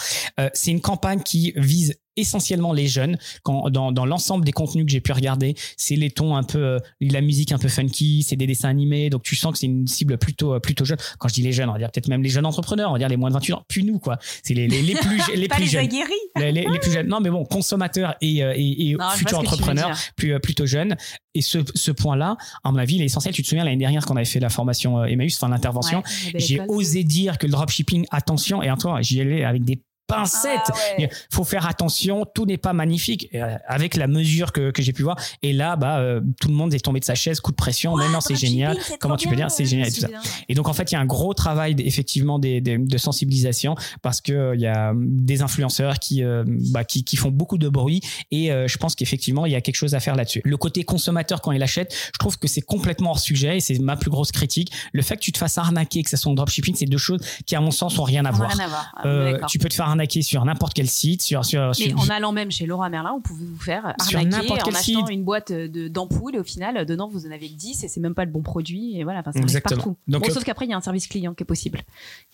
[0.53, 3.17] C'est une campagne qui vise essentiellement les jeunes.
[3.43, 6.59] Quand, dans, dans l'ensemble des contenus que j'ai pu regarder, c'est les tons un peu,
[6.59, 9.65] euh, la musique un peu funky, c'est des dessins animés, donc tu sens que c'est
[9.65, 10.97] une cible plutôt, euh, plutôt jeune.
[11.19, 12.99] Quand je dis les jeunes, on va dire peut-être même les jeunes entrepreneurs, on va
[12.99, 14.17] dire les moins de 28 ans, puis nous quoi.
[14.43, 15.89] C'est les, les, les, plus, les plus jeunes.
[16.35, 17.07] Les, les, plus jeunes.
[17.07, 20.95] Non mais bon, consommateurs et, euh, et, et futurs entrepreneurs, plus, plutôt jeunes.
[21.35, 23.33] Et ce, ce point-là, à mon avis, il est essentiel.
[23.33, 26.03] Tu te souviens l'année dernière qu'on avait fait la formation Emmaüs, enfin l'intervention,
[26.35, 30.71] j'ai osé dire que le dropshipping, attention, et toi, j'y allais avec des pincette.
[30.97, 33.29] Il ah faut faire attention, tout n'est pas magnifique.
[33.33, 36.53] Euh, avec la mesure que, que j'ai pu voir, et là, bah, euh, tout le
[36.53, 37.95] monde est tombé de sa chaise, coup de pression.
[37.97, 38.77] non, c'est génial.
[38.99, 40.07] Comment tu peux dire C'est génial et tout ça.
[40.49, 44.21] Et donc en fait, il y a un gros travail effectivement des, de sensibilisation parce
[44.21, 46.23] que euh, il y a des influenceurs qui,
[46.71, 49.75] bah, qui, qui font beaucoup de bruit et je pense qu'effectivement il y a quelque
[49.75, 50.41] chose à faire là-dessus.
[50.43, 53.79] Le côté consommateur quand il achète, je trouve que c'est complètement hors sujet et c'est
[53.79, 54.71] ma plus grosse critique.
[54.91, 57.21] Le fait que tu te fasses arnaquer, que ça soit en dropshipping, c'est deux choses
[57.45, 58.49] qui à mon sens ont rien à voir.
[58.49, 58.91] Rien à voir.
[58.95, 62.31] Ah, tu peux te faire arnaquer sur n'importe quel site, sur, sur, Mais en allant
[62.31, 66.39] même chez Laura Merlin, on pouvait vous faire arnaquer en achetant une boîte d'ampoules et
[66.39, 68.97] au final, dedans, vous en avez que 10 et c'est même pas le bon produit.
[68.99, 69.77] Et voilà, enfin, ça Exactement.
[69.77, 69.97] partout.
[70.07, 71.81] Donc, Sauf qu'après, il y a un service client qui est possible.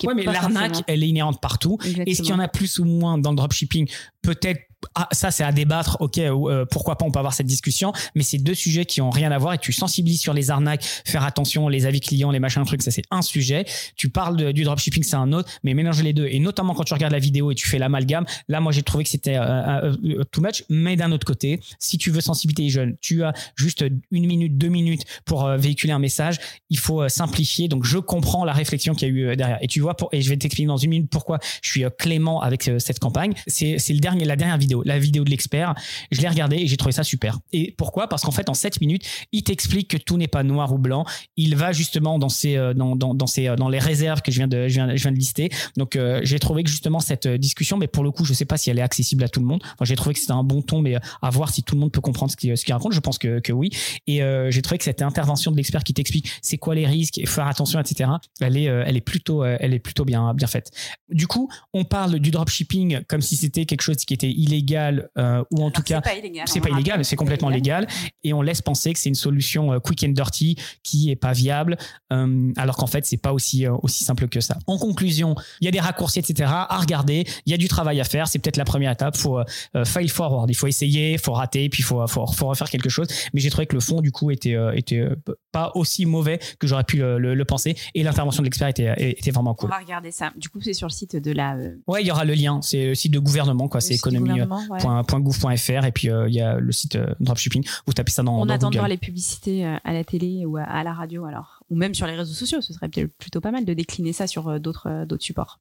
[0.04, 1.78] Oui, mais l'arnaque, elle est inhérente partout.
[2.06, 3.89] Est-ce qu'il y en a plus ou moins dans le dropshipping
[4.22, 4.62] Peut-être
[4.96, 8.24] ah, ça c'est à débattre, ok, euh, pourquoi pas on peut avoir cette discussion, mais
[8.24, 11.24] c'est deux sujets qui ont rien à voir et tu sensibilises sur les arnaques, faire
[11.24, 13.65] attention, les avis clients, les machins, trucs, ça c'est un sujet.
[13.96, 16.94] Tu parles du dropshipping, c'est un autre, mais mélanger les deux et notamment quand tu
[16.94, 20.24] regardes la vidéo et tu fais l'amalgame, là moi j'ai trouvé que c'était euh, euh,
[20.32, 23.84] too much, mais d'un autre côté, si tu veux sensibiliser les jeunes, tu as juste
[24.12, 26.39] une minute, deux minutes pour véhiculer un message,
[26.70, 27.68] il faut simplifier.
[27.68, 30.22] Donc je comprends la réflexion qu'il y a eu derrière et tu vois pour, et
[30.22, 33.34] je vais t'expliquer dans une minute pourquoi je suis clément avec cette campagne.
[33.48, 35.76] C'est le dernier, la dernière vidéo la vidéo de l'expert.
[36.12, 37.40] Je l'ai regardé et j'ai trouvé ça super.
[37.54, 38.08] Et pourquoi?
[38.08, 41.06] Parce qu'en fait, en 7 minutes, il t'explique que tout n'est pas noir ou blanc.
[41.38, 44.32] Il va justement dans, ces, euh, dans, dans, dans, ces, euh, dans les réserves que
[44.32, 45.50] je viens de, je viens, je viens de lister.
[45.78, 48.58] Donc, euh, j'ai trouvé que justement, cette discussion, mais pour le coup, je sais pas
[48.58, 49.64] si elle est accessible à tout le monde.
[49.82, 52.02] J'ai trouvé que c'était un bon ton, mais à voir si tout le monde peut
[52.02, 52.94] comprendre ce qu'il ce raconte.
[52.94, 53.70] Je pense que, que oui.
[54.08, 57.26] Et j'ai trouvé que cette intervention de l'expert qui t'explique c'est quoi les risques et
[57.26, 58.10] faire attention, etc.,
[58.42, 60.72] elle est, elle est plutôt, elle est plutôt bien, bien faite.
[61.10, 65.43] Du coup, on parle du dropshipping comme si c'était quelque chose qui était illégal euh,
[65.52, 66.02] ou en tout cas
[66.45, 67.88] c'est pas illégal, c'est complètement légal.
[68.24, 71.32] et on laisse penser que c'est une solution euh, quick and dirty qui est pas
[71.32, 71.78] viable
[72.12, 74.58] euh, alors qu'en fait c'est pas aussi aussi simple que ça.
[74.67, 78.00] En conclusion, il y a des raccourcis etc à regarder, il y a du travail
[78.00, 79.39] à faire, c'est peut-être la première étape, faut
[79.86, 83.08] fail forward, il faut essayer, faut rater, puis faut faut, faut refaire quelque chose.
[83.34, 85.08] Mais j'ai trouvé que le fond du coup était était
[85.52, 89.56] pas aussi mauvais que j'aurais pu le, penser et l'intervention de l'expert était, était vraiment
[89.56, 89.69] cool.
[89.69, 90.32] On va regarder ça.
[90.36, 91.58] Du coup c'est sur le site de la.
[91.88, 95.86] Ouais, il y aura le lien, c'est le site de gouvernement quoi, c'est économie .gouv.fr
[95.86, 97.64] et puis euh, il y a le site euh, dropshipping.
[97.86, 100.58] Vous tapez ça dans, On attend de voir les publicités euh, à la télé ou
[100.58, 102.62] à, la radio alors, ou même sur les réseaux sociaux.
[102.62, 105.60] Ce serait plutôt pas mal de décliner ça sur d'autres supports.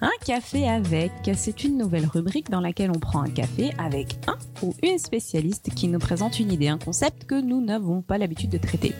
[0.00, 4.36] Un café avec, c'est une nouvelle rubrique dans laquelle on prend un café avec un
[4.62, 8.50] ou une spécialiste qui nous présente une idée, un concept que nous n'avons pas l'habitude
[8.50, 8.94] de traiter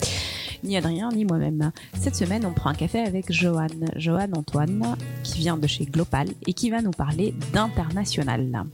[0.64, 1.70] ni Adrien, ni moi-même.
[1.94, 6.28] Cette semaine, on prend un café avec Johan, Johan Antoine, qui vient de chez Global
[6.46, 8.64] et qui va nous parler d'international.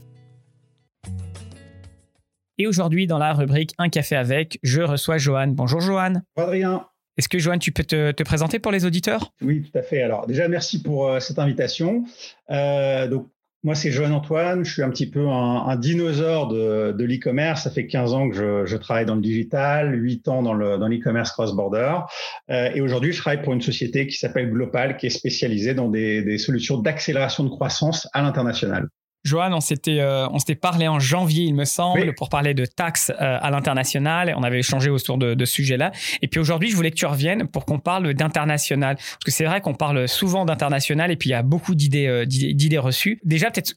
[2.57, 5.47] Et aujourd'hui, dans la rubrique Un café avec, je reçois Johan.
[5.47, 6.13] Bonjour Johan.
[6.35, 6.85] Bonjour Adrien.
[7.17, 9.33] Est-ce que Johan, tu peux te, présenter pour les auditeurs?
[9.41, 10.01] Oui, tout à fait.
[10.01, 12.05] Alors déjà, merci pour euh, cette invitation.
[12.49, 13.27] Euh, donc
[13.63, 14.65] moi, c'est Johan Antoine.
[14.65, 17.63] Je suis un petit peu un, dinosaure de, l'e-commerce.
[17.63, 21.31] Ça fait 15 ans que je, je, travaille dans le digital, 8 ans dans l'e-commerce
[21.31, 21.99] cross-border.
[22.49, 25.87] Euh, et aujourd'hui, je travaille pour une société qui s'appelle Global, qui est spécialisée dans
[25.87, 28.89] des, des solutions d'accélération de croissance à l'international.
[29.23, 32.65] Johan, on s'était euh, on s'était parlé en janvier, il me semble, pour parler de
[32.65, 34.33] taxes euh, à l'international.
[34.37, 35.91] On avait échangé autour de, de ce sujet-là.
[36.21, 39.45] Et puis aujourd'hui, je voulais que tu reviennes pour qu'on parle d'international, parce que c'est
[39.45, 43.19] vrai qu'on parle souvent d'international et puis il y a beaucoup d'idées euh, d'idées reçues.
[43.23, 43.75] Déjà, peut-être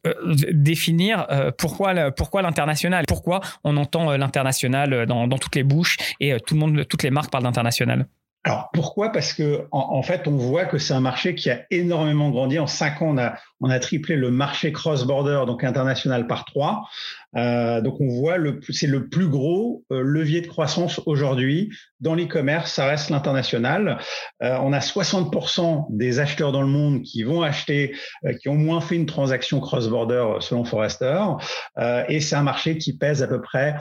[0.53, 1.27] définir
[1.59, 6.61] pourquoi pourquoi l'international, pourquoi on entend l'international dans, dans toutes les bouches et tout le
[6.61, 8.07] monde, toutes les marques parlent d'international?
[8.47, 9.11] Alors pourquoi?
[9.11, 12.61] Parce que en, fait, on voit que c'est un marché qui a énormément grandi.
[12.61, 16.89] En cinq ans, on a, on a triplé le marché cross-border, donc international, par trois.
[17.37, 22.15] Euh, donc on voit le c'est le plus gros euh, levier de croissance aujourd'hui dans
[22.15, 23.99] l'e-commerce, ça reste l'international.
[24.43, 27.95] Euh, on a 60% des acheteurs dans le monde qui vont acheter,
[28.41, 31.23] qui ont moins fait une transaction cross-border selon Forrester,
[32.09, 33.77] et c'est un marché qui pèse à peu près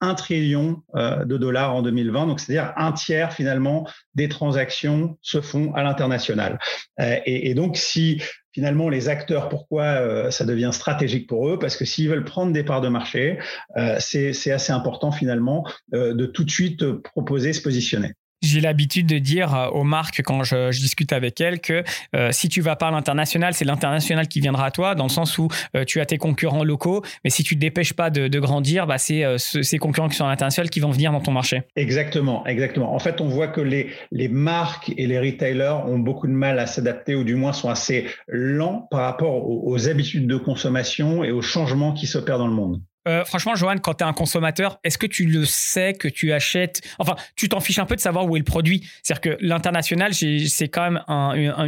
[0.00, 2.26] un trillion de dollars en 2020.
[2.26, 6.58] Donc c'est-à-dire un tiers finalement des transactions se font à l'international.
[6.98, 8.22] Et, et, donc si
[8.54, 11.58] finalement les acteurs, pourquoi euh, ça devient stratégique pour eux?
[11.58, 13.38] Parce que s'ils veulent prendre des parts de marché,
[13.76, 18.12] euh, c'est assez important finalement euh, de tout de suite proposer, se positionner
[18.44, 21.82] j'ai l'habitude de dire euh, aux marques quand je, discute avec elles que
[22.14, 25.10] euh, si tu vas pas à l'international, c'est l'international qui viendra à toi, dans le
[25.10, 28.38] sens où euh, tu as tes concurrents locaux, mais si tu te dépêches pas de,
[28.38, 31.62] grandir, bah, c'est ces concurrents qui sont à l'international qui vont venir dans ton marché.
[31.76, 32.94] Exactement, exactement.
[32.94, 36.58] En fait, on voit que les, les marques et les retailers ont beaucoup de mal
[36.58, 41.24] à s'adapter, ou du moins sont assez lents par rapport aux, aux habitudes de consommation
[41.24, 42.80] et aux changements qui s'opèrent dans le monde.
[43.06, 46.32] Euh, franchement, Johan, quand tu es un consommateur, est-ce que tu le sais que tu
[46.32, 46.80] achètes?
[46.98, 48.88] Enfin, tu t'en fiches un peu de savoir où est le produit.
[49.02, 51.02] C'est-à-dire que l'international, c'est quand même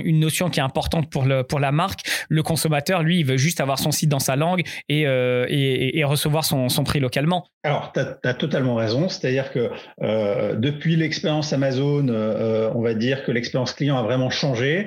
[0.05, 2.01] une notion qui est importante pour, la marque.
[2.29, 5.47] Le consommateur, lui, il veut juste avoir son site dans sa langue et, euh,
[6.07, 7.47] recevoir son, son, prix localement.
[7.65, 9.09] Alors, tu as, totalement raison.
[9.09, 9.71] C'est-à-dire que
[10.03, 14.87] euh, depuis l'expérience Amazon, on va dire que l'expérience client a vraiment changé.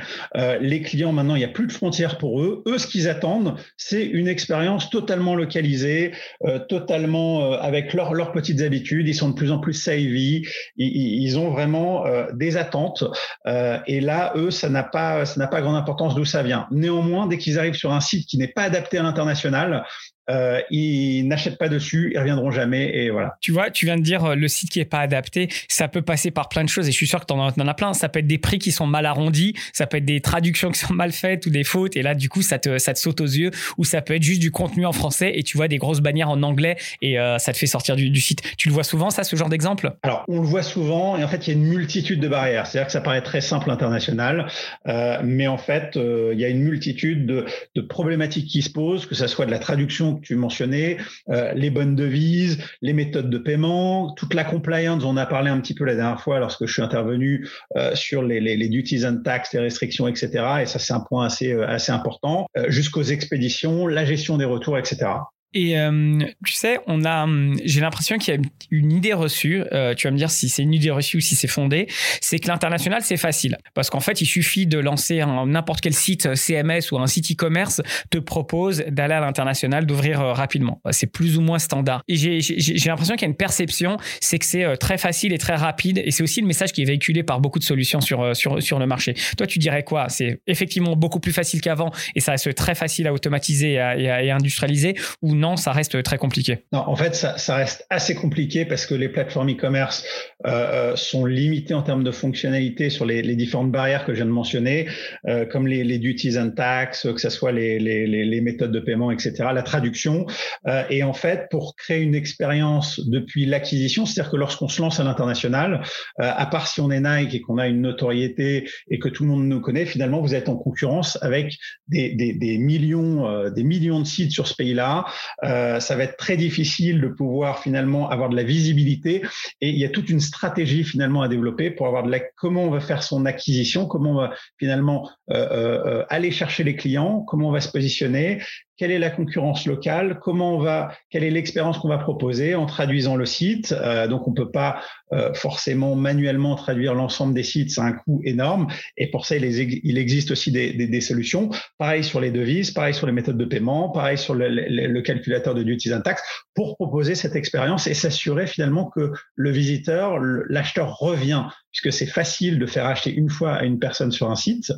[0.61, 2.63] les clients, maintenant, il n'y a plus de frontières pour eux.
[2.67, 6.13] Eux, ce qu'ils attendent, c'est une expérience totalement localisée,
[6.45, 9.07] euh, totalement euh, avec leurs petites habitudes.
[9.09, 10.43] Ils sont de plus en plus savvy.
[10.77, 13.03] Ils, ils ont vraiment euh, des attentes.
[13.45, 16.67] et là, eux, ça n'a pas, ça n'a pas grande importance d'où ça vient.
[16.71, 19.85] Néanmoins, dès qu'ils arrivent sur un site qui n'est pas adapté à l'international,
[20.29, 23.37] euh, ils n'achètent pas dessus, ils reviendront jamais et voilà.
[23.41, 26.01] Tu vois, tu viens de dire euh, le site qui est pas adapté, ça peut
[26.01, 27.93] passer par plein de choses et je suis sûr que tu en, as plein.
[27.93, 30.79] Ça peut être des prix qui sont mal arrondis, ça peut être des traductions qui
[30.79, 33.21] sont mal faites ou des fautes et là du coup ça te ça te saute
[33.21, 35.77] aux yeux ou ça peut être juste du contenu en français et tu vois des
[35.77, 38.41] grosses bannières en anglais et euh, ça te fait sortir du, du, site.
[38.57, 39.93] Tu le vois souvent ça, ce genre d'exemple?
[40.03, 42.67] Alors on le voit souvent et en fait il y a une multitude de barrières.
[42.67, 44.47] C'est-à-dire que ça paraît très simple international,
[44.87, 49.05] euh, mais en fait il y a une multitude de, de problématiques qui se posent,
[49.05, 50.97] que ça soit de la traduction que tu mentionnais,
[51.29, 55.03] euh, les bonnes devises, les méthodes de paiement, toute la compliance.
[55.03, 58.23] On a parlé un petit peu la dernière fois lorsque je suis intervenu euh, sur
[58.23, 60.29] les, les, duties and tax, les restrictions, etc.
[60.61, 64.77] Et ça, c'est un point assez, euh, assez important, jusqu'aux expéditions, la gestion des retours,
[64.77, 65.07] etc.
[65.53, 69.63] Et euh, tu sais, on a, hum, j'ai l'impression qu'il y a une idée reçue.
[69.71, 71.87] Euh, tu vas me dire si c'est une idée reçue ou si c'est fondé.
[72.21, 76.27] C'est que l'international c'est facile parce qu'en fait il suffit de lancer n'importe quel site
[76.27, 77.81] euh, CMS ou un site e-commerce
[78.11, 80.81] te propose d'aller à l'international, d'ouvrir rapidement.
[80.83, 82.03] Bah, c'est plus ou moins standard.
[82.07, 82.39] Et j'ai,
[82.85, 86.01] l'impression qu'il y a une perception, c'est que c'est très facile et très rapide.
[86.05, 88.77] Et c'est aussi le message qui est véhiculé par beaucoup de solutions sur sur sur
[88.77, 89.15] le marché.
[89.37, 90.09] Toi, tu dirais quoi?
[90.09, 94.35] C'est effectivement beaucoup plus facile qu'avant et ça reste très facile à automatiser et à,
[94.35, 94.95] industrialiser
[95.39, 96.65] non, ça reste très compliqué.
[96.71, 100.05] Non, en fait, ça, ça reste assez compliqué parce que les plateformes e-commerce
[100.45, 104.17] euh, euh, sont limitées en termes de fonctionnalité sur les, les différentes barrières que je
[104.17, 104.87] viens de mentionner,
[105.27, 109.11] euh, comme les, les, duties and tax, que ce soit les, les, méthodes de paiement,
[109.11, 110.25] etc., la traduction.
[110.67, 114.99] Euh, et en fait, pour créer une expérience depuis l'acquisition, c'est-à-dire que lorsqu'on se lance
[114.99, 115.81] à l'international,
[116.21, 119.23] euh, à part si on est Nike et qu'on a une notoriété et que tout
[119.23, 121.57] le monde nous connaît, finalement, vous êtes en concurrence avec
[121.89, 125.05] des, des, des millions, des millions de sites sur ce pays-là.
[125.43, 129.21] Euh, ça va être très difficile de pouvoir finalement avoir de la visibilité
[129.61, 132.63] et il y a toute une stratégie finalement à développer pour avoir de la comment
[132.63, 137.21] on va faire son acquisition, comment on va finalement euh, euh, aller chercher les clients,
[137.21, 138.41] comment on va se positionner,
[138.79, 142.65] quelle est la concurrence locale, comment on va, quelle est l'expérience qu'on va proposer en
[142.65, 143.73] traduisant le site.
[143.73, 148.21] Euh, donc on peut pas euh, forcément manuellement traduire l'ensemble des sites, c'est un coût
[148.23, 148.67] énorme.
[148.95, 151.49] Et pour ça, il, existe aussi des, des, des, solutions.
[151.77, 155.63] Pareil sur les devises, pareil sur les méthodes de paiement, pareil sur le calculateur de
[155.63, 156.23] duties and tax,
[156.55, 162.59] pour proposer cette expérience et s'assurer finalement que le visiteur, l'acheteur revient puisque c'est facile
[162.59, 164.73] de faire acheter une fois à une personne sur un site,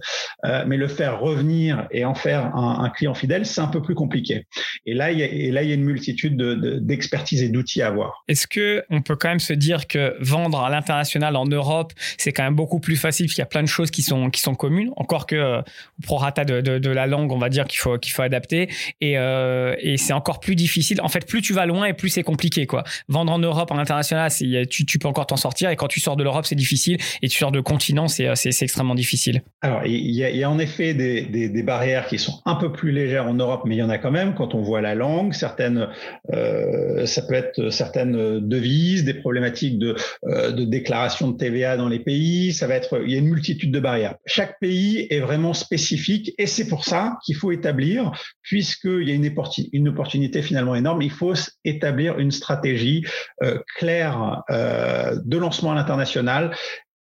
[0.45, 3.81] euh, mais le faire revenir et en faire un, un client fidèle, c'est un peu
[3.81, 4.45] plus compliqué.
[4.86, 6.38] Et là, il y a, et là, il y a une multitude
[6.82, 8.23] d'expertise de, et d'outils à avoir.
[8.27, 12.32] Est-ce que on peut quand même se dire que vendre à l'international en Europe, c'est
[12.32, 14.56] quand même beaucoup plus facile, qu'il y a plein de choses qui sont qui sont
[14.56, 18.13] communes, encore que euh, au prorata de, la langue, on va dire qu'il faut qu'il
[18.13, 20.99] faut adapter, et, euh, et c'est encore plus difficile.
[21.01, 22.84] En fait, plus tu vas loin et plus c'est compliqué, quoi.
[23.08, 24.32] Vendre en Europe, en international,
[24.69, 27.27] tu, tu peux encore t'en sortir, et quand tu sors de l'Europe, c'est difficile et
[27.27, 29.41] tu sors de continent, c'est extrêmement difficile.
[29.62, 32.41] Alors, il y, a, il y a en effet des, des, des, barrières qui sont
[32.45, 34.62] un peu plus légères en Europe, mais il y en a quand même quand on
[34.62, 35.88] voit la langue, certaines,
[36.34, 42.00] euh, ça peut être certaines devises, des problématiques de, euh, déclaration de TVA dans les
[42.00, 44.15] pays, ça va être, il y a une multitude de barrières.
[44.26, 49.15] Chaque pays est vraiment spécifique et c'est pour ça qu'il faut établir, puisqu'il y a
[49.15, 51.34] une, opportunité finalement énorme, il faut
[51.65, 53.06] établir une stratégie
[53.44, 56.52] euh, claire de lancement à l'international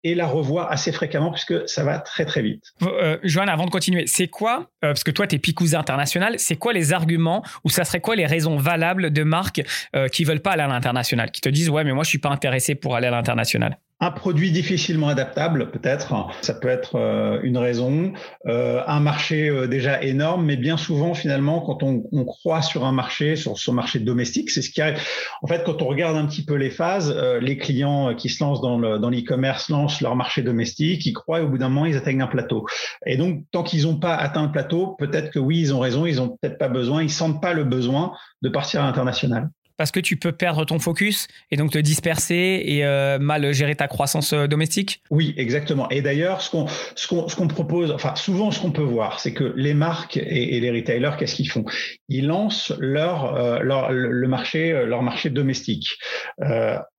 [0.08, 2.64] et la revoir assez fréquemment puisque ça va très très vite.
[2.82, 6.56] Euh, Joanne, avant de continuer, c'est quoi, euh, parce que toi tu es international, c'est
[6.56, 9.62] quoi les arguments ou ça serait quoi les raisons valables de marques
[9.96, 12.20] euh, qui veulent pas aller à l'international, qui te disent ouais mais moi je suis
[12.20, 13.78] pas intéressé pour aller à l'international?
[14.00, 18.14] Un produit difficilement adaptable, peut-être, ça peut être euh, une raison.
[18.46, 22.92] Euh, un marché euh, déjà énorme, mais bien souvent, finalement, quand on, croit sur un
[22.92, 25.00] marché, sur son marché domestique, c'est ce qui arrive.
[25.42, 28.62] En fait, quand on regarde un petit peu les phases, les clients qui se lancent
[28.62, 32.22] dans l'e-commerce lancent leur marché domestique, ils croient et au bout d'un moment, ils atteignent
[32.22, 32.68] un plateau.
[33.06, 36.06] Et donc, tant qu'ils n'ont pas atteint le plateau, peut-être que oui, ils ont raison,
[36.06, 39.50] ils n'ont peut-être pas besoin, ils sentent pas le besoin de partir à l'international.
[39.78, 43.76] Parce que tu peux perdre ton focus et donc te disperser et euh, mal gérer
[43.76, 45.90] ta croissance euh, domestique Oui, exactement.
[45.90, 49.54] Et d'ailleurs, ce qu'on ce qu'on propose, enfin souvent ce qu'on peut voir, c'est que
[49.56, 51.66] les marques et, les retailers, qu'est-ce qu'ils font?
[52.10, 55.98] Ils lancent leur, euh, leur le marché leur marché domestique.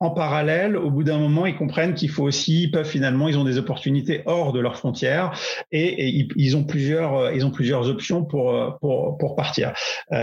[0.00, 3.44] en parallèle, au bout d'un moment, ils comprennent qu'il faut aussi, peuvent finalement, ils ont
[3.44, 5.32] des opportunités hors de leurs frontières
[5.72, 9.72] et, ils, ils, ont plusieurs ils ont plusieurs options pour pour pour partir.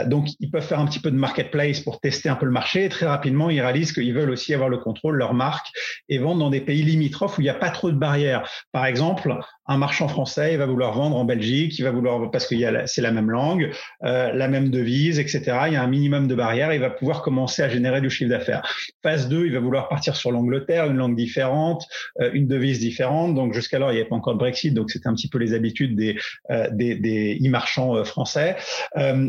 [0.06, 2.88] donc ils peuvent faire un petit peu de marketplace pour tester un peu le marché.
[2.90, 5.68] Très rapidement, ils réalisent qu'ils veulent aussi avoir le contrôle leur marque
[6.10, 8.50] et vendre dans des pays limitrophes où il n'y a pas trop de barrières.
[8.72, 12.48] Par exemple, un marchand français, il va vouloir vendre en Belgique, il va vouloir parce
[12.48, 13.72] que c'est la même langue,
[14.04, 15.42] euh, la même devise, etc.
[15.68, 18.30] Il y a un minimum de barrières, il va pouvoir commencer à générer du chiffre
[18.30, 18.62] d'affaires.
[19.02, 21.88] Phase 2, il va vouloir partir sur l'Angleterre, une langue différente,
[22.22, 23.34] euh, une devise différente.
[23.34, 25.54] Donc jusqu'alors, il n'y avait pas encore de Brexit, donc c'était un petit peu les
[25.54, 26.18] habitudes des
[26.52, 28.56] euh, des, des e-marchands français.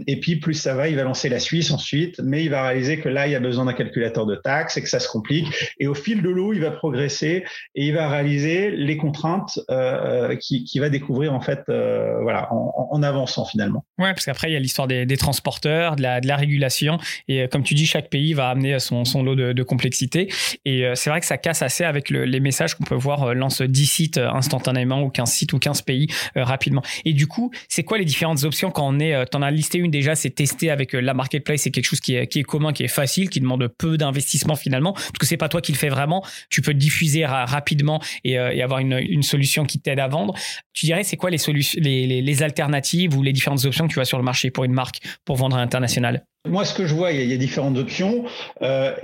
[0.07, 2.99] et puis plus ça va, il va lancer la Suisse ensuite, mais il va réaliser
[2.99, 5.47] que là, il y a besoin d'un calculateur de taxes et que ça se complique.
[5.79, 7.45] Et au fil de l'eau, il va progresser
[7.75, 12.49] et il va réaliser les contraintes euh, qui, qui, va découvrir en fait, euh, voilà,
[12.53, 13.85] en, avançant finalement.
[13.99, 17.63] Ouais, parce qu'après il y a l'histoire des, transporteurs, de la, régulation, et euh, comme
[17.63, 20.33] tu dis, chaque pays va amener son, lot de, complexité.
[20.65, 23.63] Et c'est vrai que ça casse assez avec le, les messages qu'on peut voir lance
[23.63, 26.83] 10 sites instantanément ou 15 sites ou 15 pays rapidement.
[27.05, 29.91] Et du coup, c'est quoi les différentes options quand on est, t'en as listé une
[29.91, 33.29] déjà, c'est tester avec la marketplace, c'est quelque chose qui est, commun, qui est facile,
[33.29, 36.25] qui demande peu d'investissement finalement, parce que c'est pas toi qui le fais vraiment.
[36.51, 40.09] Tu peux diffuser rapidement et, avoir une, une solution qui t'aide à
[40.73, 44.01] Tu dirais, c'est quoi les, solutions, les, les, alternatives ou les différentes options que tu
[44.01, 46.25] as sur le marché pour une marque pour vendre à l'international?
[46.49, 48.25] Moi, ce que je vois, il y a, différentes options.
[48.63, 48.95] Euh,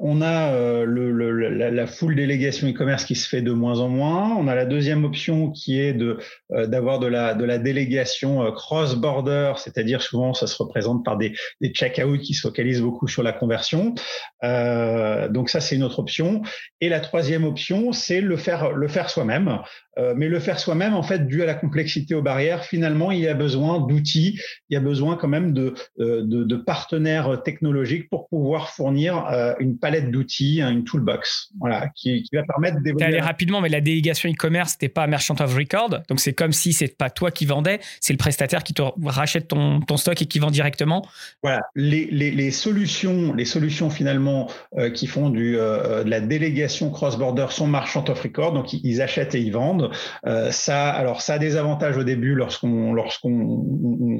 [0.00, 1.10] on a euh, le,
[1.48, 4.34] la, la, full délégation e-commerce qui se fait de moins en moins.
[4.36, 6.18] On a la deuxième option qui est de
[6.52, 11.16] euh, d'avoir de la de la délégation euh, cross-border, c'est-à-dire souvent ça se représente par
[11.16, 13.94] des des check-out qui se focalisent beaucoup sur la conversion.
[14.44, 16.42] Euh, donc ça, c'est une autre option.
[16.80, 19.58] Et la troisième option, c'est le faire le faire soi-même.
[20.14, 23.28] mais le faire soi-même, en fait, dû à la complexité aux barrières, finalement, il y
[23.28, 28.08] a besoin d'outils, il y a besoin quand même de de, de partenaires partenaires technologiques
[28.08, 33.04] pour pouvoir fournir euh, une palette d'outils, hein, une toolbox, voilà, qui, va permettre d'évoluer.
[33.04, 36.72] aller rapidement, mais la délégation e-commerce, c'était pas Merchant of Record, donc c'est comme si
[36.72, 40.26] c'est pas toi qui vendais, c'est le prestataire qui te rachète ton, ton stock et
[40.26, 41.04] qui vend directement.
[41.42, 46.20] Voilà, les, les, les solutions, les solutions finalement euh, qui font du, euh, de la
[46.20, 49.90] délégation cross-border sont Merchant of Record, donc ils achètent et ils vendent.
[50.50, 53.30] ça, alors ça a des avantages au début lorsqu'on lorsqu'on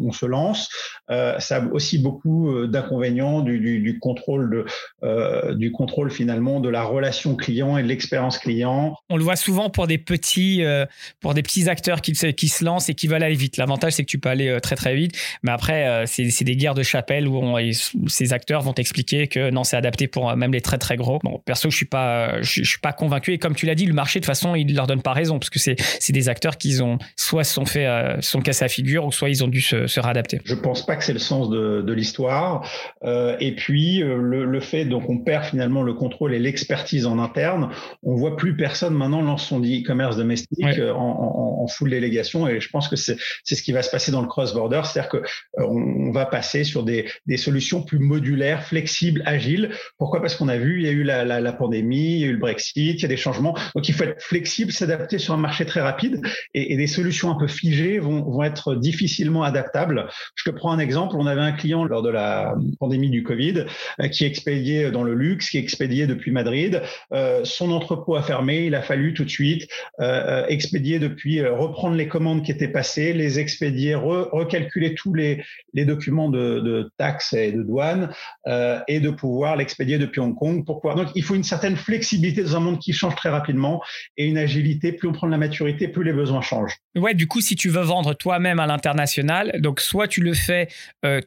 [0.05, 0.68] on, se lance.
[1.09, 4.64] ça a aussi beaucoup euh, d'inconvénients du, contrôle de,
[5.03, 8.95] euh, du contrôle finalement de la relation client et de l'expérience client.
[9.09, 10.87] On le voit souvent pour des petits euh,
[11.21, 13.57] pour des petits acteurs qui, qui se lancent et qui veulent aller vite.
[13.57, 16.83] L'avantage c'est que tu peux aller très très vite, mais après c'est des guerres de
[16.83, 17.42] chapelle où,
[18.09, 21.19] ces acteurs vont t'expliquer que non c'est adapté pour même les très très gros.
[21.23, 23.95] Bon perso je suis pas je, suis pas convaincu et comme tu l'as dit le
[23.95, 26.59] marché de toute façon il leur donne pas raison parce que c'est c'est des acteurs
[26.59, 27.87] qui ont soit se sont fait
[28.21, 30.40] sont cassés à figure ou soit ils ont dû se, se réadapter.
[30.45, 32.16] Je pense pas que c'est le sens de, de l'histoire
[33.05, 37.18] euh, et puis euh, le, fait donc on perd finalement le contrôle et l'expertise en
[37.18, 37.70] interne.
[38.03, 42.49] On voit plus personne maintenant lance son e-commerce domestique euh, en, en, full délégation.
[42.49, 45.22] Et je pense que c'est ce qui va se passer dans le cross-border, c'est-à-dire que
[45.59, 49.70] on, va passer sur des, des solutions plus modulaires, flexibles, agiles.
[49.99, 50.20] Pourquoi?
[50.20, 52.29] Parce qu'on a vu, il y a eu la, la, la, pandémie, il y a
[52.29, 53.57] eu le Brexit, il y a des changements.
[53.75, 56.20] Donc il faut être flexible, s'adapter sur un marché très rapide.
[56.55, 60.09] Et, et, des solutions un peu figées vont, vont être difficilement adaptables.
[60.37, 61.16] Je te prends un exemple.
[61.18, 62.25] On avait un client lors de la
[62.78, 63.64] pandémie du Covid,
[64.00, 66.82] euh, qui expédiait dans le luxe, qui expédiait depuis Madrid.
[67.12, 69.68] Euh, son entrepôt a fermé, il a fallu tout de suite
[70.00, 76.30] euh, expédier depuis, reprendre les commandes qui étaient passées, les expédier, recalculer tous les, documents
[76.30, 78.10] de, taxes et de douane
[78.88, 80.64] et de pouvoir l'expédier depuis Hong Kong.
[80.64, 80.94] Pourquoi?
[80.94, 83.82] Donc il faut une certaine flexibilité dans un monde qui change très rapidement
[84.16, 84.92] et une agilité.
[84.92, 86.76] Plus on prend de la maturité, plus les besoins changent.
[86.96, 90.68] Ouais, du coup, si tu veux vendre toi-même à l'international, donc soit tu le fais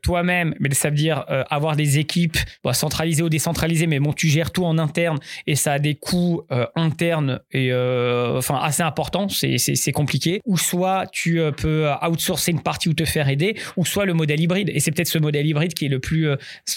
[0.01, 2.37] toi-même, mais ça dire euh, avoir des équipes
[2.71, 6.43] centralisées ou décentralisées, mais bon, tu gères tout en interne et ça a des coûts
[6.51, 10.41] euh, internes et euh, enfin assez importants, c'est compliqué.
[10.45, 14.39] Ou soit tu peux outsourcer une partie ou te faire aider, ou soit le modèle
[14.39, 14.69] hybride.
[14.73, 16.29] Et c'est peut-être ce modèle hybride qui est le plus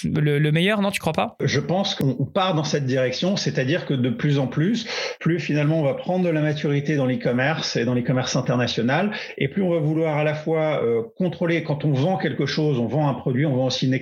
[0.04, 1.36] le, meilleur, non Tu crois pas?
[1.42, 4.86] Je pense qu'on part dans cette direction, c'est-à-dire que de plus en plus,
[5.20, 9.48] plus finalement on va prendre de la maturité dans l'e-commerce et dans l'e-commerce international, et
[9.48, 10.82] plus on va vouloir à la fois
[11.16, 13.94] contrôler quand on vend quelque chose, on vend un produit, on vend aussi une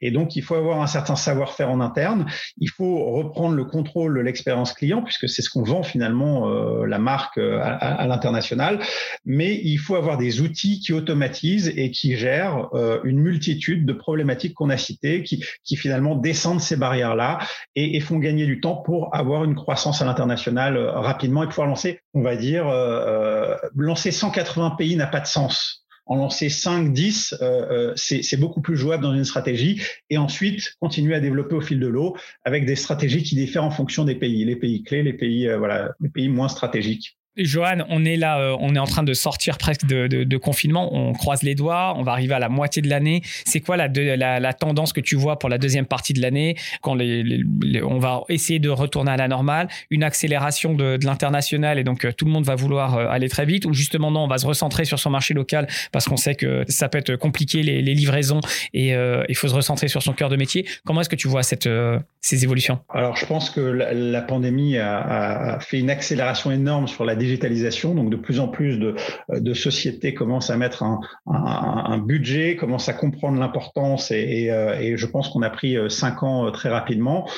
[0.00, 2.26] Et donc, il faut avoir un certain savoir-faire en interne.
[2.58, 6.86] Il faut reprendre le contrôle de l'expérience client, puisque c'est ce qu'on vend finalement euh,
[6.86, 8.80] la marque euh, à, l'international.
[9.24, 13.92] Mais il faut avoir des outils qui automatisent et qui gèrent euh, une multitude de
[13.92, 17.38] problématiques qu'on a citées, qui, qui finalement descendent ces barrières-là
[17.74, 21.66] et, et, font gagner du temps pour avoir une croissance à l'international rapidement et pouvoir
[21.66, 22.66] lancer, on va dire,
[23.76, 28.60] lancer 180 pays n'a pas de sens en lancer 5, 10, euh, euh c'est beaucoup
[28.60, 29.82] plus jouable dans une stratégie.
[30.10, 33.70] Et ensuite, continuer à développer au fil de l'eau avec des stratégies qui diffèrent en
[33.70, 37.17] fonction des pays, les pays clés, les pays, euh, voilà, les pays moins stratégiques.
[37.38, 40.94] Johan, on est là, euh, on est en train de sortir presque de, confinement.
[40.94, 43.22] On croise les doigts, on va arriver à la moitié de l'année.
[43.44, 47.98] C'est quoi la, tendance que tu vois pour la deuxième partie de l'année quand on
[47.98, 52.24] va essayer de retourner à la normale, une accélération de, l'international et donc euh, tout
[52.24, 54.84] le monde va vouloir euh, aller très vite ou justement non, on va se recentrer
[54.84, 58.40] sur son marché local parce qu'on sait que ça peut être compliqué les, livraisons
[58.74, 58.92] et
[59.28, 60.66] il faut se recentrer sur son cœur de métier.
[60.84, 62.80] Comment est-ce que tu vois ces évolutions?
[62.90, 67.94] Alors je pense que la, pandémie a, a, fait une accélération énorme sur la digitalisation.
[67.94, 68.94] Donc de plus en plus de,
[69.28, 74.78] de sociétés commencent à mettre un, un, budget, commencent à comprendre l'importance et, et, euh,
[74.80, 77.28] et, je pense qu'on a pris euh, cinq ans euh, très rapidement.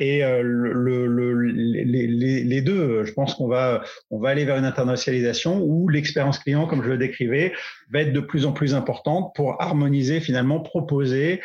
[0.00, 4.64] Et le, le, les, les, deux, je pense qu'on va, on va aller vers une
[4.64, 7.52] internationalisation où l'expérience client, comme je le décrivais,
[7.92, 11.40] va être de plus en plus importante pour harmoniser finalement, proposer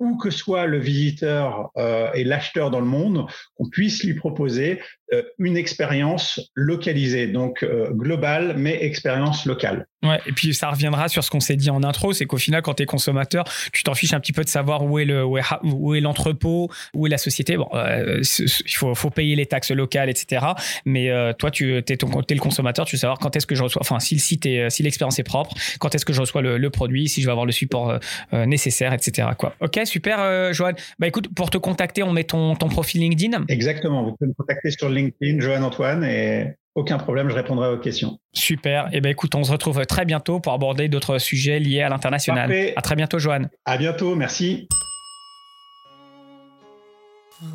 [0.00, 1.70] où que soit le visiteur
[2.14, 3.26] et l'acheteur dans le monde,
[3.56, 4.80] qu'on puisse lui proposer
[5.12, 9.86] euh, une expérience localisée, donc euh, globale, mais expérience locale.
[10.02, 12.62] Ouais, et puis ça reviendra sur ce qu'on s'est dit en intro, c'est qu'au final,
[12.62, 15.24] quand tu es consommateur, tu t'en fiches un petit peu de savoir où est le
[15.24, 17.56] où est l'entrepôt, où est la société.
[17.56, 20.46] Bon, euh, il faut, faut, payer les taxes locales, etc.
[20.84, 24.00] Mais toi, tu es, le consommateur, tu veux savoir quand est-ce que je reçois, enfin,
[24.00, 27.26] si le si l'expérience est propre, quand est-ce que je reçois le, produit, si je
[27.26, 27.98] vais avoir le support
[28.32, 29.28] nécessaire, etc.
[29.38, 29.54] Quoi.
[29.60, 30.72] Ok, super, Johan.
[30.98, 33.44] Bah écoute, pour te contacter, on met ton, ton profil LinkedIn.
[33.48, 37.70] Exactement, vous pouvez me contacter sur LinkedIn, Johan Antoine, et aucun problème, je répondrai à
[37.70, 38.18] vos questions.
[38.32, 38.86] Super.
[38.86, 41.88] Et eh ben écoute, on se retrouve très bientôt pour aborder d'autres sujets liés à
[41.88, 42.52] l'international.
[42.74, 43.42] À très bientôt, Johan.
[43.64, 44.66] À bientôt, merci.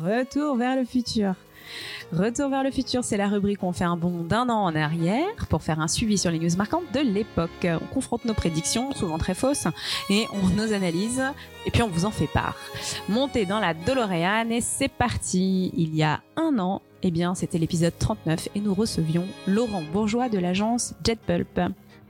[0.02, 1.34] Retour vers le futur.
[2.12, 4.74] Retour vers le futur, c'est la rubrique où on fait un bond d'un an en
[4.74, 7.66] arrière pour faire un suivi sur les news marquantes de l'époque.
[7.66, 9.68] On confronte nos prédictions, souvent très fausses,
[10.08, 11.22] et on nos analyse,
[11.66, 12.56] et puis on vous en fait part.
[13.08, 15.72] Montez dans la DeLorean et c'est parti.
[15.76, 20.28] Il y a un an, eh bien, c'était l'épisode 39 et nous recevions Laurent Bourgeois
[20.28, 21.60] de l'agence JetPulp.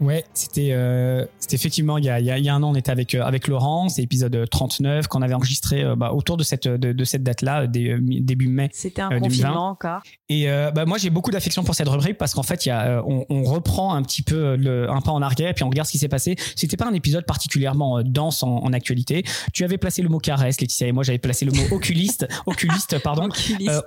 [0.00, 3.14] Ouais, c'était euh, effectivement il y, a, il y, a, un an on était avec
[3.14, 6.92] euh, avec Laurent, c'est épisode 39 qu'on avait enregistré euh, bah, autour de cette de,
[6.92, 8.70] de cette date là début mai.
[8.72, 10.00] C'était un confinement encore.
[10.30, 13.02] Et bah, moi j'ai beaucoup d'affection pour cette rubrique parce qu'en fait il y a
[13.06, 15.86] on, on, reprend un petit peu le, un pas en arrière et puis on regarde
[15.86, 16.34] ce qui s'est passé.
[16.56, 19.22] C'était pas un épisode particulièrement dense en, en, actualité.
[19.52, 22.98] Tu avais placé le mot caresse, Laetitia et moi j'avais placé le mot oculiste, oculiste
[23.02, 23.28] pardon.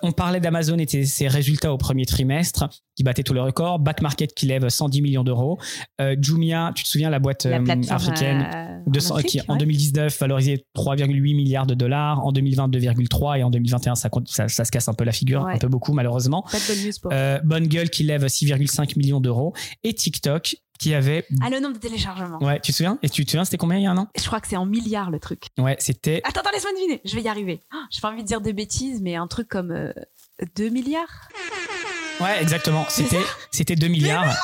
[0.03, 4.01] on parlait d'Amazon et ses résultats au premier trimestre qui battait tous les records, Back
[4.01, 5.59] Market qui lève 110 millions d'euros.
[6.03, 11.35] Euh, Jumia, tu te souviens la boîte euh, africaine euh, qui en 2019 valorisait 3,8
[11.35, 15.03] milliards de dollars, en 2020 2,3 et en 2021 ça, ça, se casse un peu
[15.03, 16.43] la figure, un peu beaucoup malheureusement.
[16.51, 17.11] Pas de bonne news pour.
[17.43, 21.25] bonne gueule qui lève 6,5 millions d'euros et TikTok qui avait.
[21.41, 22.39] Ah, le nombre de téléchargements.
[22.43, 22.99] Ouais, tu te souviens?
[23.03, 24.07] Et tu te souviens, c'était combien il y a un an?
[24.17, 25.45] Je crois que c'est en milliards le truc.
[25.57, 26.21] Ouais, c'était.
[26.23, 27.01] Attends, attends, laisse-moi deviner.
[27.05, 27.61] Je vais y arriver.
[27.71, 29.93] Je J'ai pas envie de dire de bêtises, mais un truc comme
[30.55, 31.29] 2 milliards?
[32.19, 32.85] Ouais, exactement.
[32.89, 34.35] C'était, c'était 2 milliards.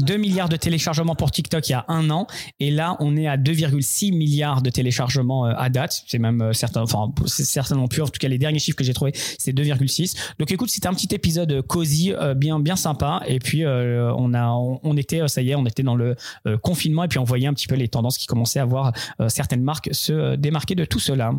[0.00, 2.26] 2 milliards de téléchargements pour TikTok il y a un an.
[2.60, 6.04] Et là, on est à 2,6 milliards de téléchargements euh, à date.
[6.06, 8.02] C'est même euh, certain, enfin, c'est certainement plus.
[8.02, 10.16] En tout cas, les derniers chiffres que j'ai trouvés, c'est 2,6.
[10.38, 13.22] Donc, écoute, c'était un petit épisode euh, cosy, bien, bien sympa.
[13.26, 16.16] Et puis, on a, on, était, ça y est, on était dans le
[16.62, 18.92] confinement et puis on voyait un petit peu les tendances qui commençaient à voir
[19.28, 21.32] certaines marques se démarquer de tout cela.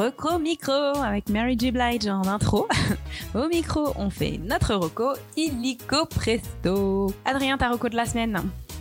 [0.00, 1.72] Reco Micro avec Mary J.
[1.72, 2.66] Blige en intro.
[3.34, 7.12] Au micro, on fait notre reco illico presto.
[7.26, 8.40] Adrien, ta reco de la semaine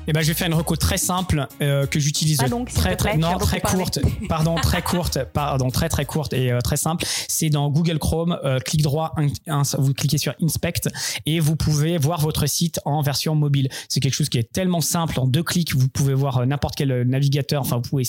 [0.09, 2.39] eh ben, je vais faire une reco très simple euh, que j'utilise
[2.73, 6.77] très très non très courte pardon très courte pardon très très courte et euh, très
[6.77, 7.05] simple.
[7.27, 9.13] C'est dans Google Chrome euh, clic droit
[9.77, 10.89] vous cliquez sur inspect
[11.27, 13.69] et vous pouvez voir votre site en version mobile.
[13.87, 15.19] C'est quelque chose qui est tellement simple.
[15.19, 17.61] En deux clics vous pouvez voir n'importe quel navigateur.
[17.61, 18.03] Enfin vous pouvez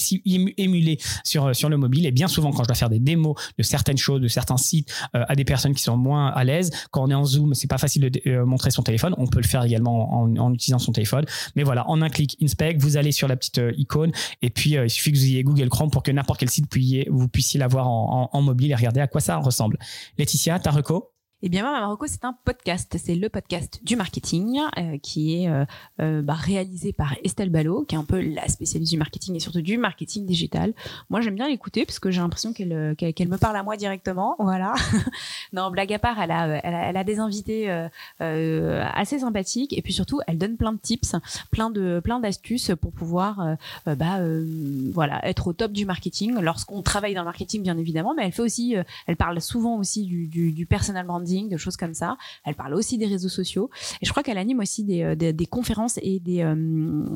[0.56, 2.06] émuler sur sur le mobile.
[2.06, 4.90] Et bien souvent quand je dois faire des démos de certaines choses de certains sites
[5.12, 7.76] à des personnes qui sont moins à l'aise quand on est en zoom c'est pas
[7.76, 9.14] facile de montrer son téléphone.
[9.18, 11.26] On peut le faire également en, en utilisant son téléphone.
[11.56, 14.12] Mais voilà en un clic inspect, vous allez sur la petite euh, icône
[14.42, 16.66] et puis euh, il suffit que vous ayez Google Chrome pour que n'importe quel site
[17.08, 19.78] vous puissiez l'avoir en, mobile et regarder à quoi ça ressemble.
[20.16, 21.12] Laetitia, ta reco?
[21.42, 22.94] Eh bien, moi, Marocco, c'est un podcast.
[23.02, 25.64] C'est le podcast du marketing euh, qui est euh,
[25.98, 29.40] euh, bah, réalisé par Estelle Ballot, qui est un peu la spécialiste du marketing et
[29.40, 30.74] surtout du marketing digital.
[31.08, 34.36] Moi, j'aime bien l'écouter parce que j'ai l'impression qu'elle qu'elle me parle à moi directement.
[34.38, 34.74] Voilà.
[35.54, 37.70] non, blague à part, elle a, elle a, elle a des invités
[38.18, 41.16] assez sympathiques et puis surtout, elle donne plein de tips,
[41.50, 44.20] plein de plein d'astuces pour pouvoir bah,
[44.92, 48.32] voilà être au top du marketing lorsqu'on travaille dans le marketing, bien évidemment, mais elle
[48.32, 48.76] fait aussi,
[49.06, 52.16] elle parle souvent aussi du, du, du personal branding de choses comme ça.
[52.44, 53.70] Elle parle aussi des réseaux sociaux
[54.00, 56.54] et je crois qu'elle anime aussi des, euh, des, conférences et des, euh,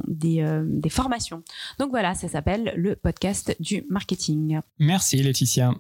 [0.07, 1.43] des, euh, des, formations.
[1.79, 4.61] Donc voilà, ça s'appelle le podcast du marketing.
[4.79, 5.73] Merci Laetitia.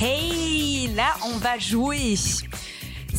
[0.00, 2.14] Hey, là on va jouer.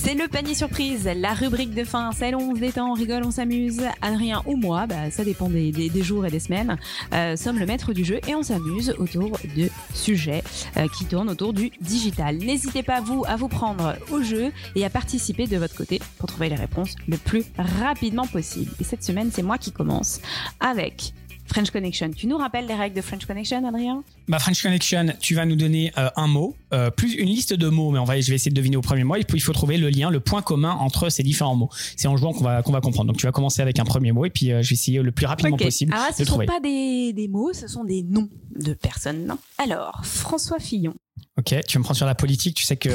[0.02, 3.22] C'est le panier surprise, la rubrique de fin, celle où on se détend, on rigole,
[3.26, 3.82] on s'amuse.
[4.02, 6.78] Adrien ou moi, bah, ça dépend des, jours et des semaines,
[7.14, 10.41] euh, sommes le maître du jeu et on s'amuse autour de sujets
[10.78, 12.38] euh, qui tournent autour du digital.
[12.38, 16.30] N'hésitez pas, vous, à vous prendre au jeu et à participer de votre côté pour
[16.30, 18.72] trouver les réponses le plus rapidement possible.
[18.80, 20.22] Et cette semaine, c'est moi qui commence
[20.62, 21.14] avec
[21.50, 22.12] French Connection.
[22.12, 24.04] Tu nous rappelles les règles de French Connection, Adrien?
[24.28, 27.68] Bah, French Connection, tu vas nous donner euh, un mot, euh, plus une liste de
[27.68, 29.16] mots, mais on va, je vais essayer de deviner au premier mot.
[29.16, 31.70] Et puis il faut trouver le lien, le point commun entre ces différents mots.
[31.97, 33.08] C'est en jouant qu'on va, qu'on va comprendre.
[33.08, 35.12] Donc tu vas commencer avec un premier mot et puis euh, je vais essayer le
[35.12, 38.30] plus rapidement possible ah, ce ne sont pas des, des, mots, ce sont des noms
[38.56, 39.36] de personnes.
[39.58, 40.93] Alors, François Fillon.
[41.38, 42.89] Ok, tu me prendre sur la politique, tu sais que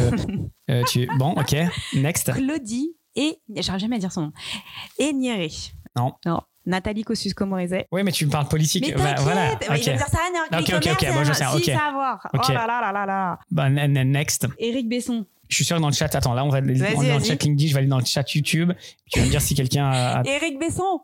[0.90, 1.08] tu...
[1.18, 1.56] Bon, ok,
[1.94, 2.32] next.
[2.32, 3.38] Claudie et...
[3.56, 4.32] J'arrive jamais à dire son nom.
[4.98, 5.50] Et Nieré.
[5.96, 6.12] Non.
[6.26, 6.40] Non.
[6.66, 7.86] Nathalie Kosciusko-Morizet.
[7.92, 8.84] Oui, mais tu me parles politique.
[8.86, 9.52] Mais bah, voilà.
[9.52, 9.64] Okay.
[9.64, 10.18] Il va dire ça,
[10.58, 11.12] Ok, ok, ok.
[11.12, 11.44] Moi, je sais.
[11.58, 12.26] Si, savoir.
[12.32, 13.38] Oh là là là là là.
[13.50, 14.46] Bah, next.
[14.58, 15.26] Éric Besson.
[15.48, 17.42] Je suis sûr que dans le chat, attends, là, on va aller dans le chat
[17.42, 18.72] LinkedIn, je vais aller dans le chat YouTube.
[19.10, 20.22] Tu vas me dire si quelqu'un a.
[20.24, 21.00] Éric Besson.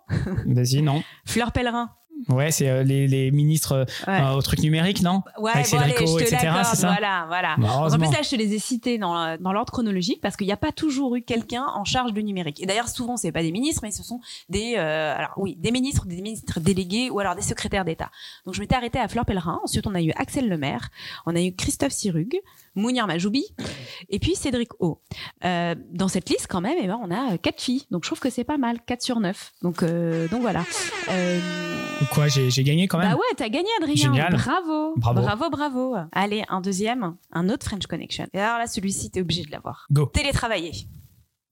[0.47, 1.03] Vas-y, non.
[1.27, 1.91] Fleur Pellerin.
[2.29, 6.53] Ouais, c'est euh, les, les, ministres euh, au truc numérique, non Ouais, Avec bon, etc.
[6.65, 7.57] C'est ça Voilà, voilà.
[7.59, 10.53] En plus, là, je te les ai cités dans, dans l'ordre chronologique parce qu'il n'y
[10.53, 12.63] a pas toujours eu quelqu'un en charge du numérique.
[12.63, 15.71] Et d'ailleurs, souvent, c'est pas des ministres, mais ce sont des, euh, alors oui, des
[15.71, 18.11] ministres, des ministres délégués ou alors des secrétaires d'État.
[18.47, 19.61] Donc, je m'étais arrêtée à Fleur Pellerin.
[19.65, 20.91] Ensuite, on a eu Axel Lemaire,
[21.27, 22.37] on a eu Christophe Sirug,
[22.75, 23.45] Mounir Majoubi
[24.09, 25.03] et puis Cédric O.
[25.45, 27.87] Euh, dans cette liste, quand même, eh ben, on a quatre filles.
[27.91, 29.53] Donc, je trouve que c'est pas mal, 4 sur 9.
[29.63, 30.65] Donc, euh, donc voilà.
[31.11, 31.41] Euh...
[32.13, 33.95] Quoi, j'ai gagné quand même Bah ouais, t'as gagné, Adrien.
[33.95, 34.33] Génial.
[34.33, 34.95] Bravo.
[34.97, 35.21] bravo.
[35.21, 35.97] Bravo, bravo.
[36.13, 38.27] Allez, un deuxième, un autre French Connection.
[38.33, 39.87] Et alors là, celui-ci, t'es obligé de l'avoir.
[39.91, 40.07] Go.
[40.07, 40.73] Télétravailler.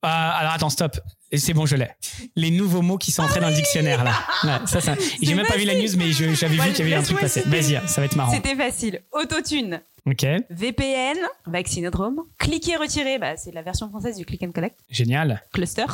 [0.02, 0.98] Alors attends, stop.
[1.36, 1.88] C'est bon, je l'ai.
[2.36, 4.62] Les nouveaux mots qui sont entrés dans le dictionnaire là.
[4.66, 4.94] ça, ça.
[5.22, 7.42] J'ai même pas vu la news, mais j'avais vu qu'il y avait un truc passé.
[7.46, 8.32] Vas-y, ça va être marrant.
[8.32, 9.02] C'était facile.
[9.12, 9.80] Autotune.
[10.06, 10.24] Ok.
[10.48, 12.22] VPN, vaccinodrome.
[12.38, 14.78] Cliquer retirer, bah, c'est la version française du click and collect.
[14.88, 15.42] Génial.
[15.52, 15.84] Cluster.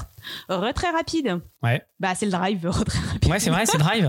[0.49, 1.41] Retrait rapide.
[1.65, 1.83] Ouais.
[1.99, 3.29] Bah, c'est le drive, retrait rapide.
[3.31, 4.09] Ouais, c'est vrai, c'est drive.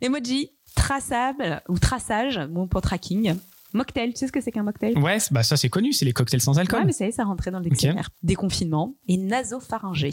[0.00, 0.50] Emoji.
[0.76, 3.34] Traçable ou traçage, bon pour tracking.
[3.72, 4.96] Mocktail, tu sais ce que c'est qu'un mocktail?
[4.98, 6.80] Ouais, bah ça c'est connu, c'est les cocktails sans alcool.
[6.80, 8.10] Ouais, mais ça y est, ça rentrait dans le dictionnaire.
[8.22, 10.10] Déconfinement et nasopharyngé.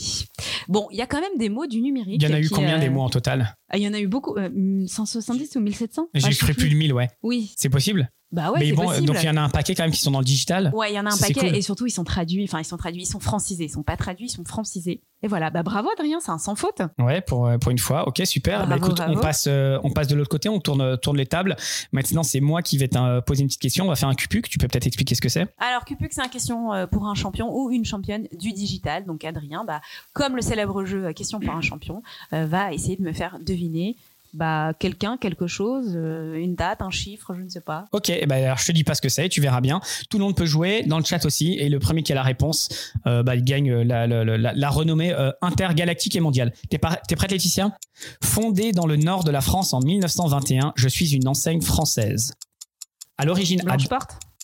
[0.67, 2.21] Bon, il y a quand même des mots du numérique.
[2.21, 3.55] Il y en a eu combien des euh, mots en total?
[3.69, 6.75] Ah, Il y en a eu beaucoup, 170 euh, ou 1700 J'ai cru plus de
[6.75, 7.09] 1000, ouais.
[7.23, 7.53] Oui.
[7.55, 8.09] C'est possible?
[8.31, 10.11] Bah ouais, mais bon, donc il y en a un paquet quand même qui sont
[10.11, 10.71] dans le digital.
[10.73, 12.75] Ouais, il y en a un paquet et surtout ils sont traduits, enfin ils sont
[12.75, 15.01] traduits, ils sont francisés, ils sont pas traduits, ils sont francisés.
[15.23, 16.81] Et voilà, bah bravo Adrien, c'est un sans faute.
[16.99, 18.67] Ouais, pour pour une fois, ok super.
[18.67, 21.55] bah, écoute, on passe euh, on passe de l'autre côté, on tourne tourne les tables.
[21.93, 23.85] Maintenant c'est moi qui vais te poser une petite question.
[23.85, 24.49] On va faire un cupuc.
[24.49, 25.47] Tu peux peut-être expliquer ce que c'est?
[25.57, 29.05] Alors cupuc, c'est une question euh, pour un champion ou une championne du digital.
[29.05, 29.79] Donc Adrien, bah
[30.11, 33.95] comme le célèbre jeu euh, Question pour un champion, va essayer de me faire deviner
[34.37, 37.85] bah, quelqu'un, quelque chose, euh, une date, un chiffre, je ne sais pas.
[37.91, 39.81] Ok, bah, alors je te dis pas ce que c'est, tu verras bien.
[40.11, 42.21] Tout le monde peut jouer dans le chat aussi, et le premier qui a la
[42.21, 46.53] réponse, euh, bah, il gagne la, la, la, renommée euh, intergalactique et mondiale.
[46.69, 47.75] T'es, t'es prête, Laetitia?
[48.23, 52.33] Fondée dans le nord de la France en 1921, je suis une enseigne française.
[53.17, 53.63] À l'origine,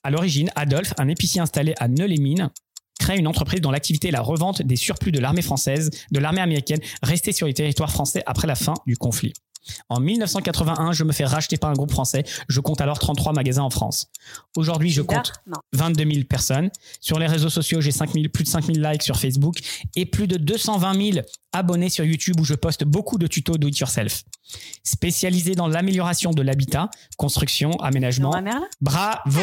[0.03, 2.49] à l'origine, Adolphe, un épicier installé à Neulémine,
[2.99, 6.41] crée une entreprise dont l'activité est la revente des surplus de l'armée française, de l'armée
[6.41, 9.33] américaine, restée sur les territoires français après la fin du conflit.
[9.89, 12.23] En 1981, je me fais racheter par un groupe français.
[12.47, 14.07] Je compte alors 33 magasins en France.
[14.55, 15.33] Aujourd'hui, je compte
[15.73, 16.69] 22 000 personnes.
[16.99, 19.57] Sur les réseaux sociaux, j'ai 5 plus de 5 000 likes sur Facebook
[19.95, 23.67] et plus de 220 000 abonnés sur YouTube où je poste beaucoup de tutos do
[23.67, 24.23] it yourself.
[24.83, 28.31] Spécialisé dans l'amélioration de l'habitat, construction, aménagement.
[28.81, 29.41] Bravo!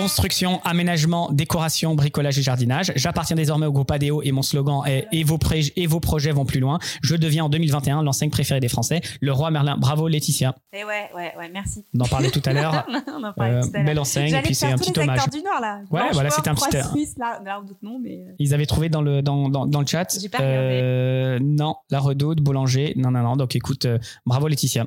[0.00, 2.92] Construction, aménagement, décoration, bricolage et jardinage.
[2.96, 5.38] J'appartiens désormais au groupe ADO et mon slogan est et vos,
[5.76, 6.78] et vos projets vont plus loin.
[7.02, 9.76] Je deviens en 2021 l'enseigne préférée des Français, le roi Merlin.
[9.76, 10.54] Bravo Laetitia.
[10.72, 11.84] Et eh ouais, ouais, ouais, merci.
[11.94, 12.86] On en parlait tout à l'heure.
[13.08, 13.86] On en parlait euh, tout à l'heure.
[13.86, 15.28] Belle enseigne et puis c'est un petit hommage.
[15.30, 15.80] du Nord là.
[15.90, 16.70] Ouais, voilà, c'était un petit.
[16.92, 18.24] Suisse, là, là noms, mais...
[18.26, 18.32] Euh.
[18.38, 20.16] Ils avaient trouvé dans le dans, dans, dans le chat.
[20.20, 22.94] J'ai pas euh, non, la Redoute, Boulanger.
[22.96, 23.36] Non, non, non.
[23.36, 24.86] Donc écoute, euh, bravo Laetitia.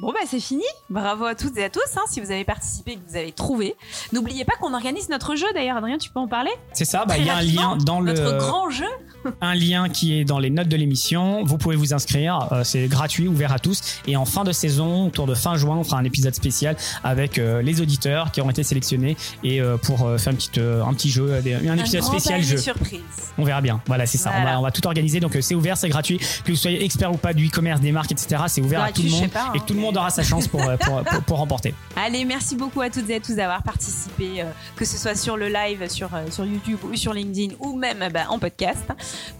[0.00, 0.62] Bon bah c'est fini.
[0.90, 1.80] Bravo à toutes et à tous.
[1.96, 3.74] Hein, si vous avez participé et que vous avez trouvé.
[4.12, 5.76] N'oubliez pas qu'on organise notre jeu d'ailleurs.
[5.76, 6.52] Adrien, tu peux en parler?
[6.72, 7.04] C'est ça.
[7.04, 8.84] Bah, il y a un lien dans le notre grand jeu.
[9.40, 11.42] un lien qui est dans les notes de l'émission.
[11.42, 12.48] Vous pouvez vous inscrire.
[12.52, 14.00] Euh, c'est gratuit, ouvert à tous.
[14.06, 17.36] Et en fin de saison, autour de fin juin, on fera un épisode spécial avec
[17.38, 21.10] euh, les auditeurs qui auront été sélectionnés et euh, pour faire une petite, un petit
[21.10, 22.56] jeu, un épisode spécial jeu.
[22.56, 23.00] surprise.
[23.36, 23.80] On verra bien.
[23.86, 24.32] Voilà, c'est ça.
[24.38, 25.18] On va, on va tout organiser.
[25.18, 26.18] Donc c'est ouvert, c'est gratuit.
[26.44, 28.44] Que vous soyez expert ou pas du e-commerce, des marques, etc.
[28.46, 30.22] C'est ouvert à tout le monde pas, et hein, tout le mais- monde aura sa
[30.22, 31.74] chance pour, euh, pour, pour, pour remporter.
[31.96, 34.44] Allez, merci beaucoup à toutes et à tous d'avoir participé, euh,
[34.76, 38.02] que ce soit sur le live, sur, euh, sur YouTube ou sur LinkedIn ou même
[38.02, 38.82] euh, bah, en podcast.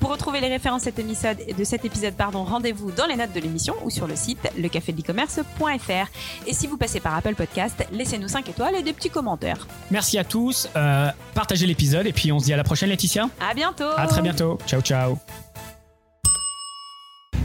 [0.00, 3.32] Pour retrouver les références de cet épisode, de cet épisode pardon, rendez-vous dans les notes
[3.32, 6.46] de l'émission ou sur le site lecafé-de-e-commerce.fr.
[6.46, 9.66] Et si vous passez par Apple Podcast, laissez-nous 5 étoiles et des petits commentaires.
[9.90, 10.68] Merci à tous.
[10.76, 13.28] euh, partagez l'épisode et puis on se dit à la prochaine, Laetitia.
[13.40, 14.58] À bientôt À très bientôt.
[14.66, 15.47] Ciao, ciao.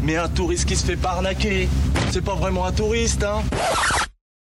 [0.04, 1.70] Mais un touriste qui se fait pas arnaquer,
[2.12, 3.41] c'est pas vraiment un touriste, hein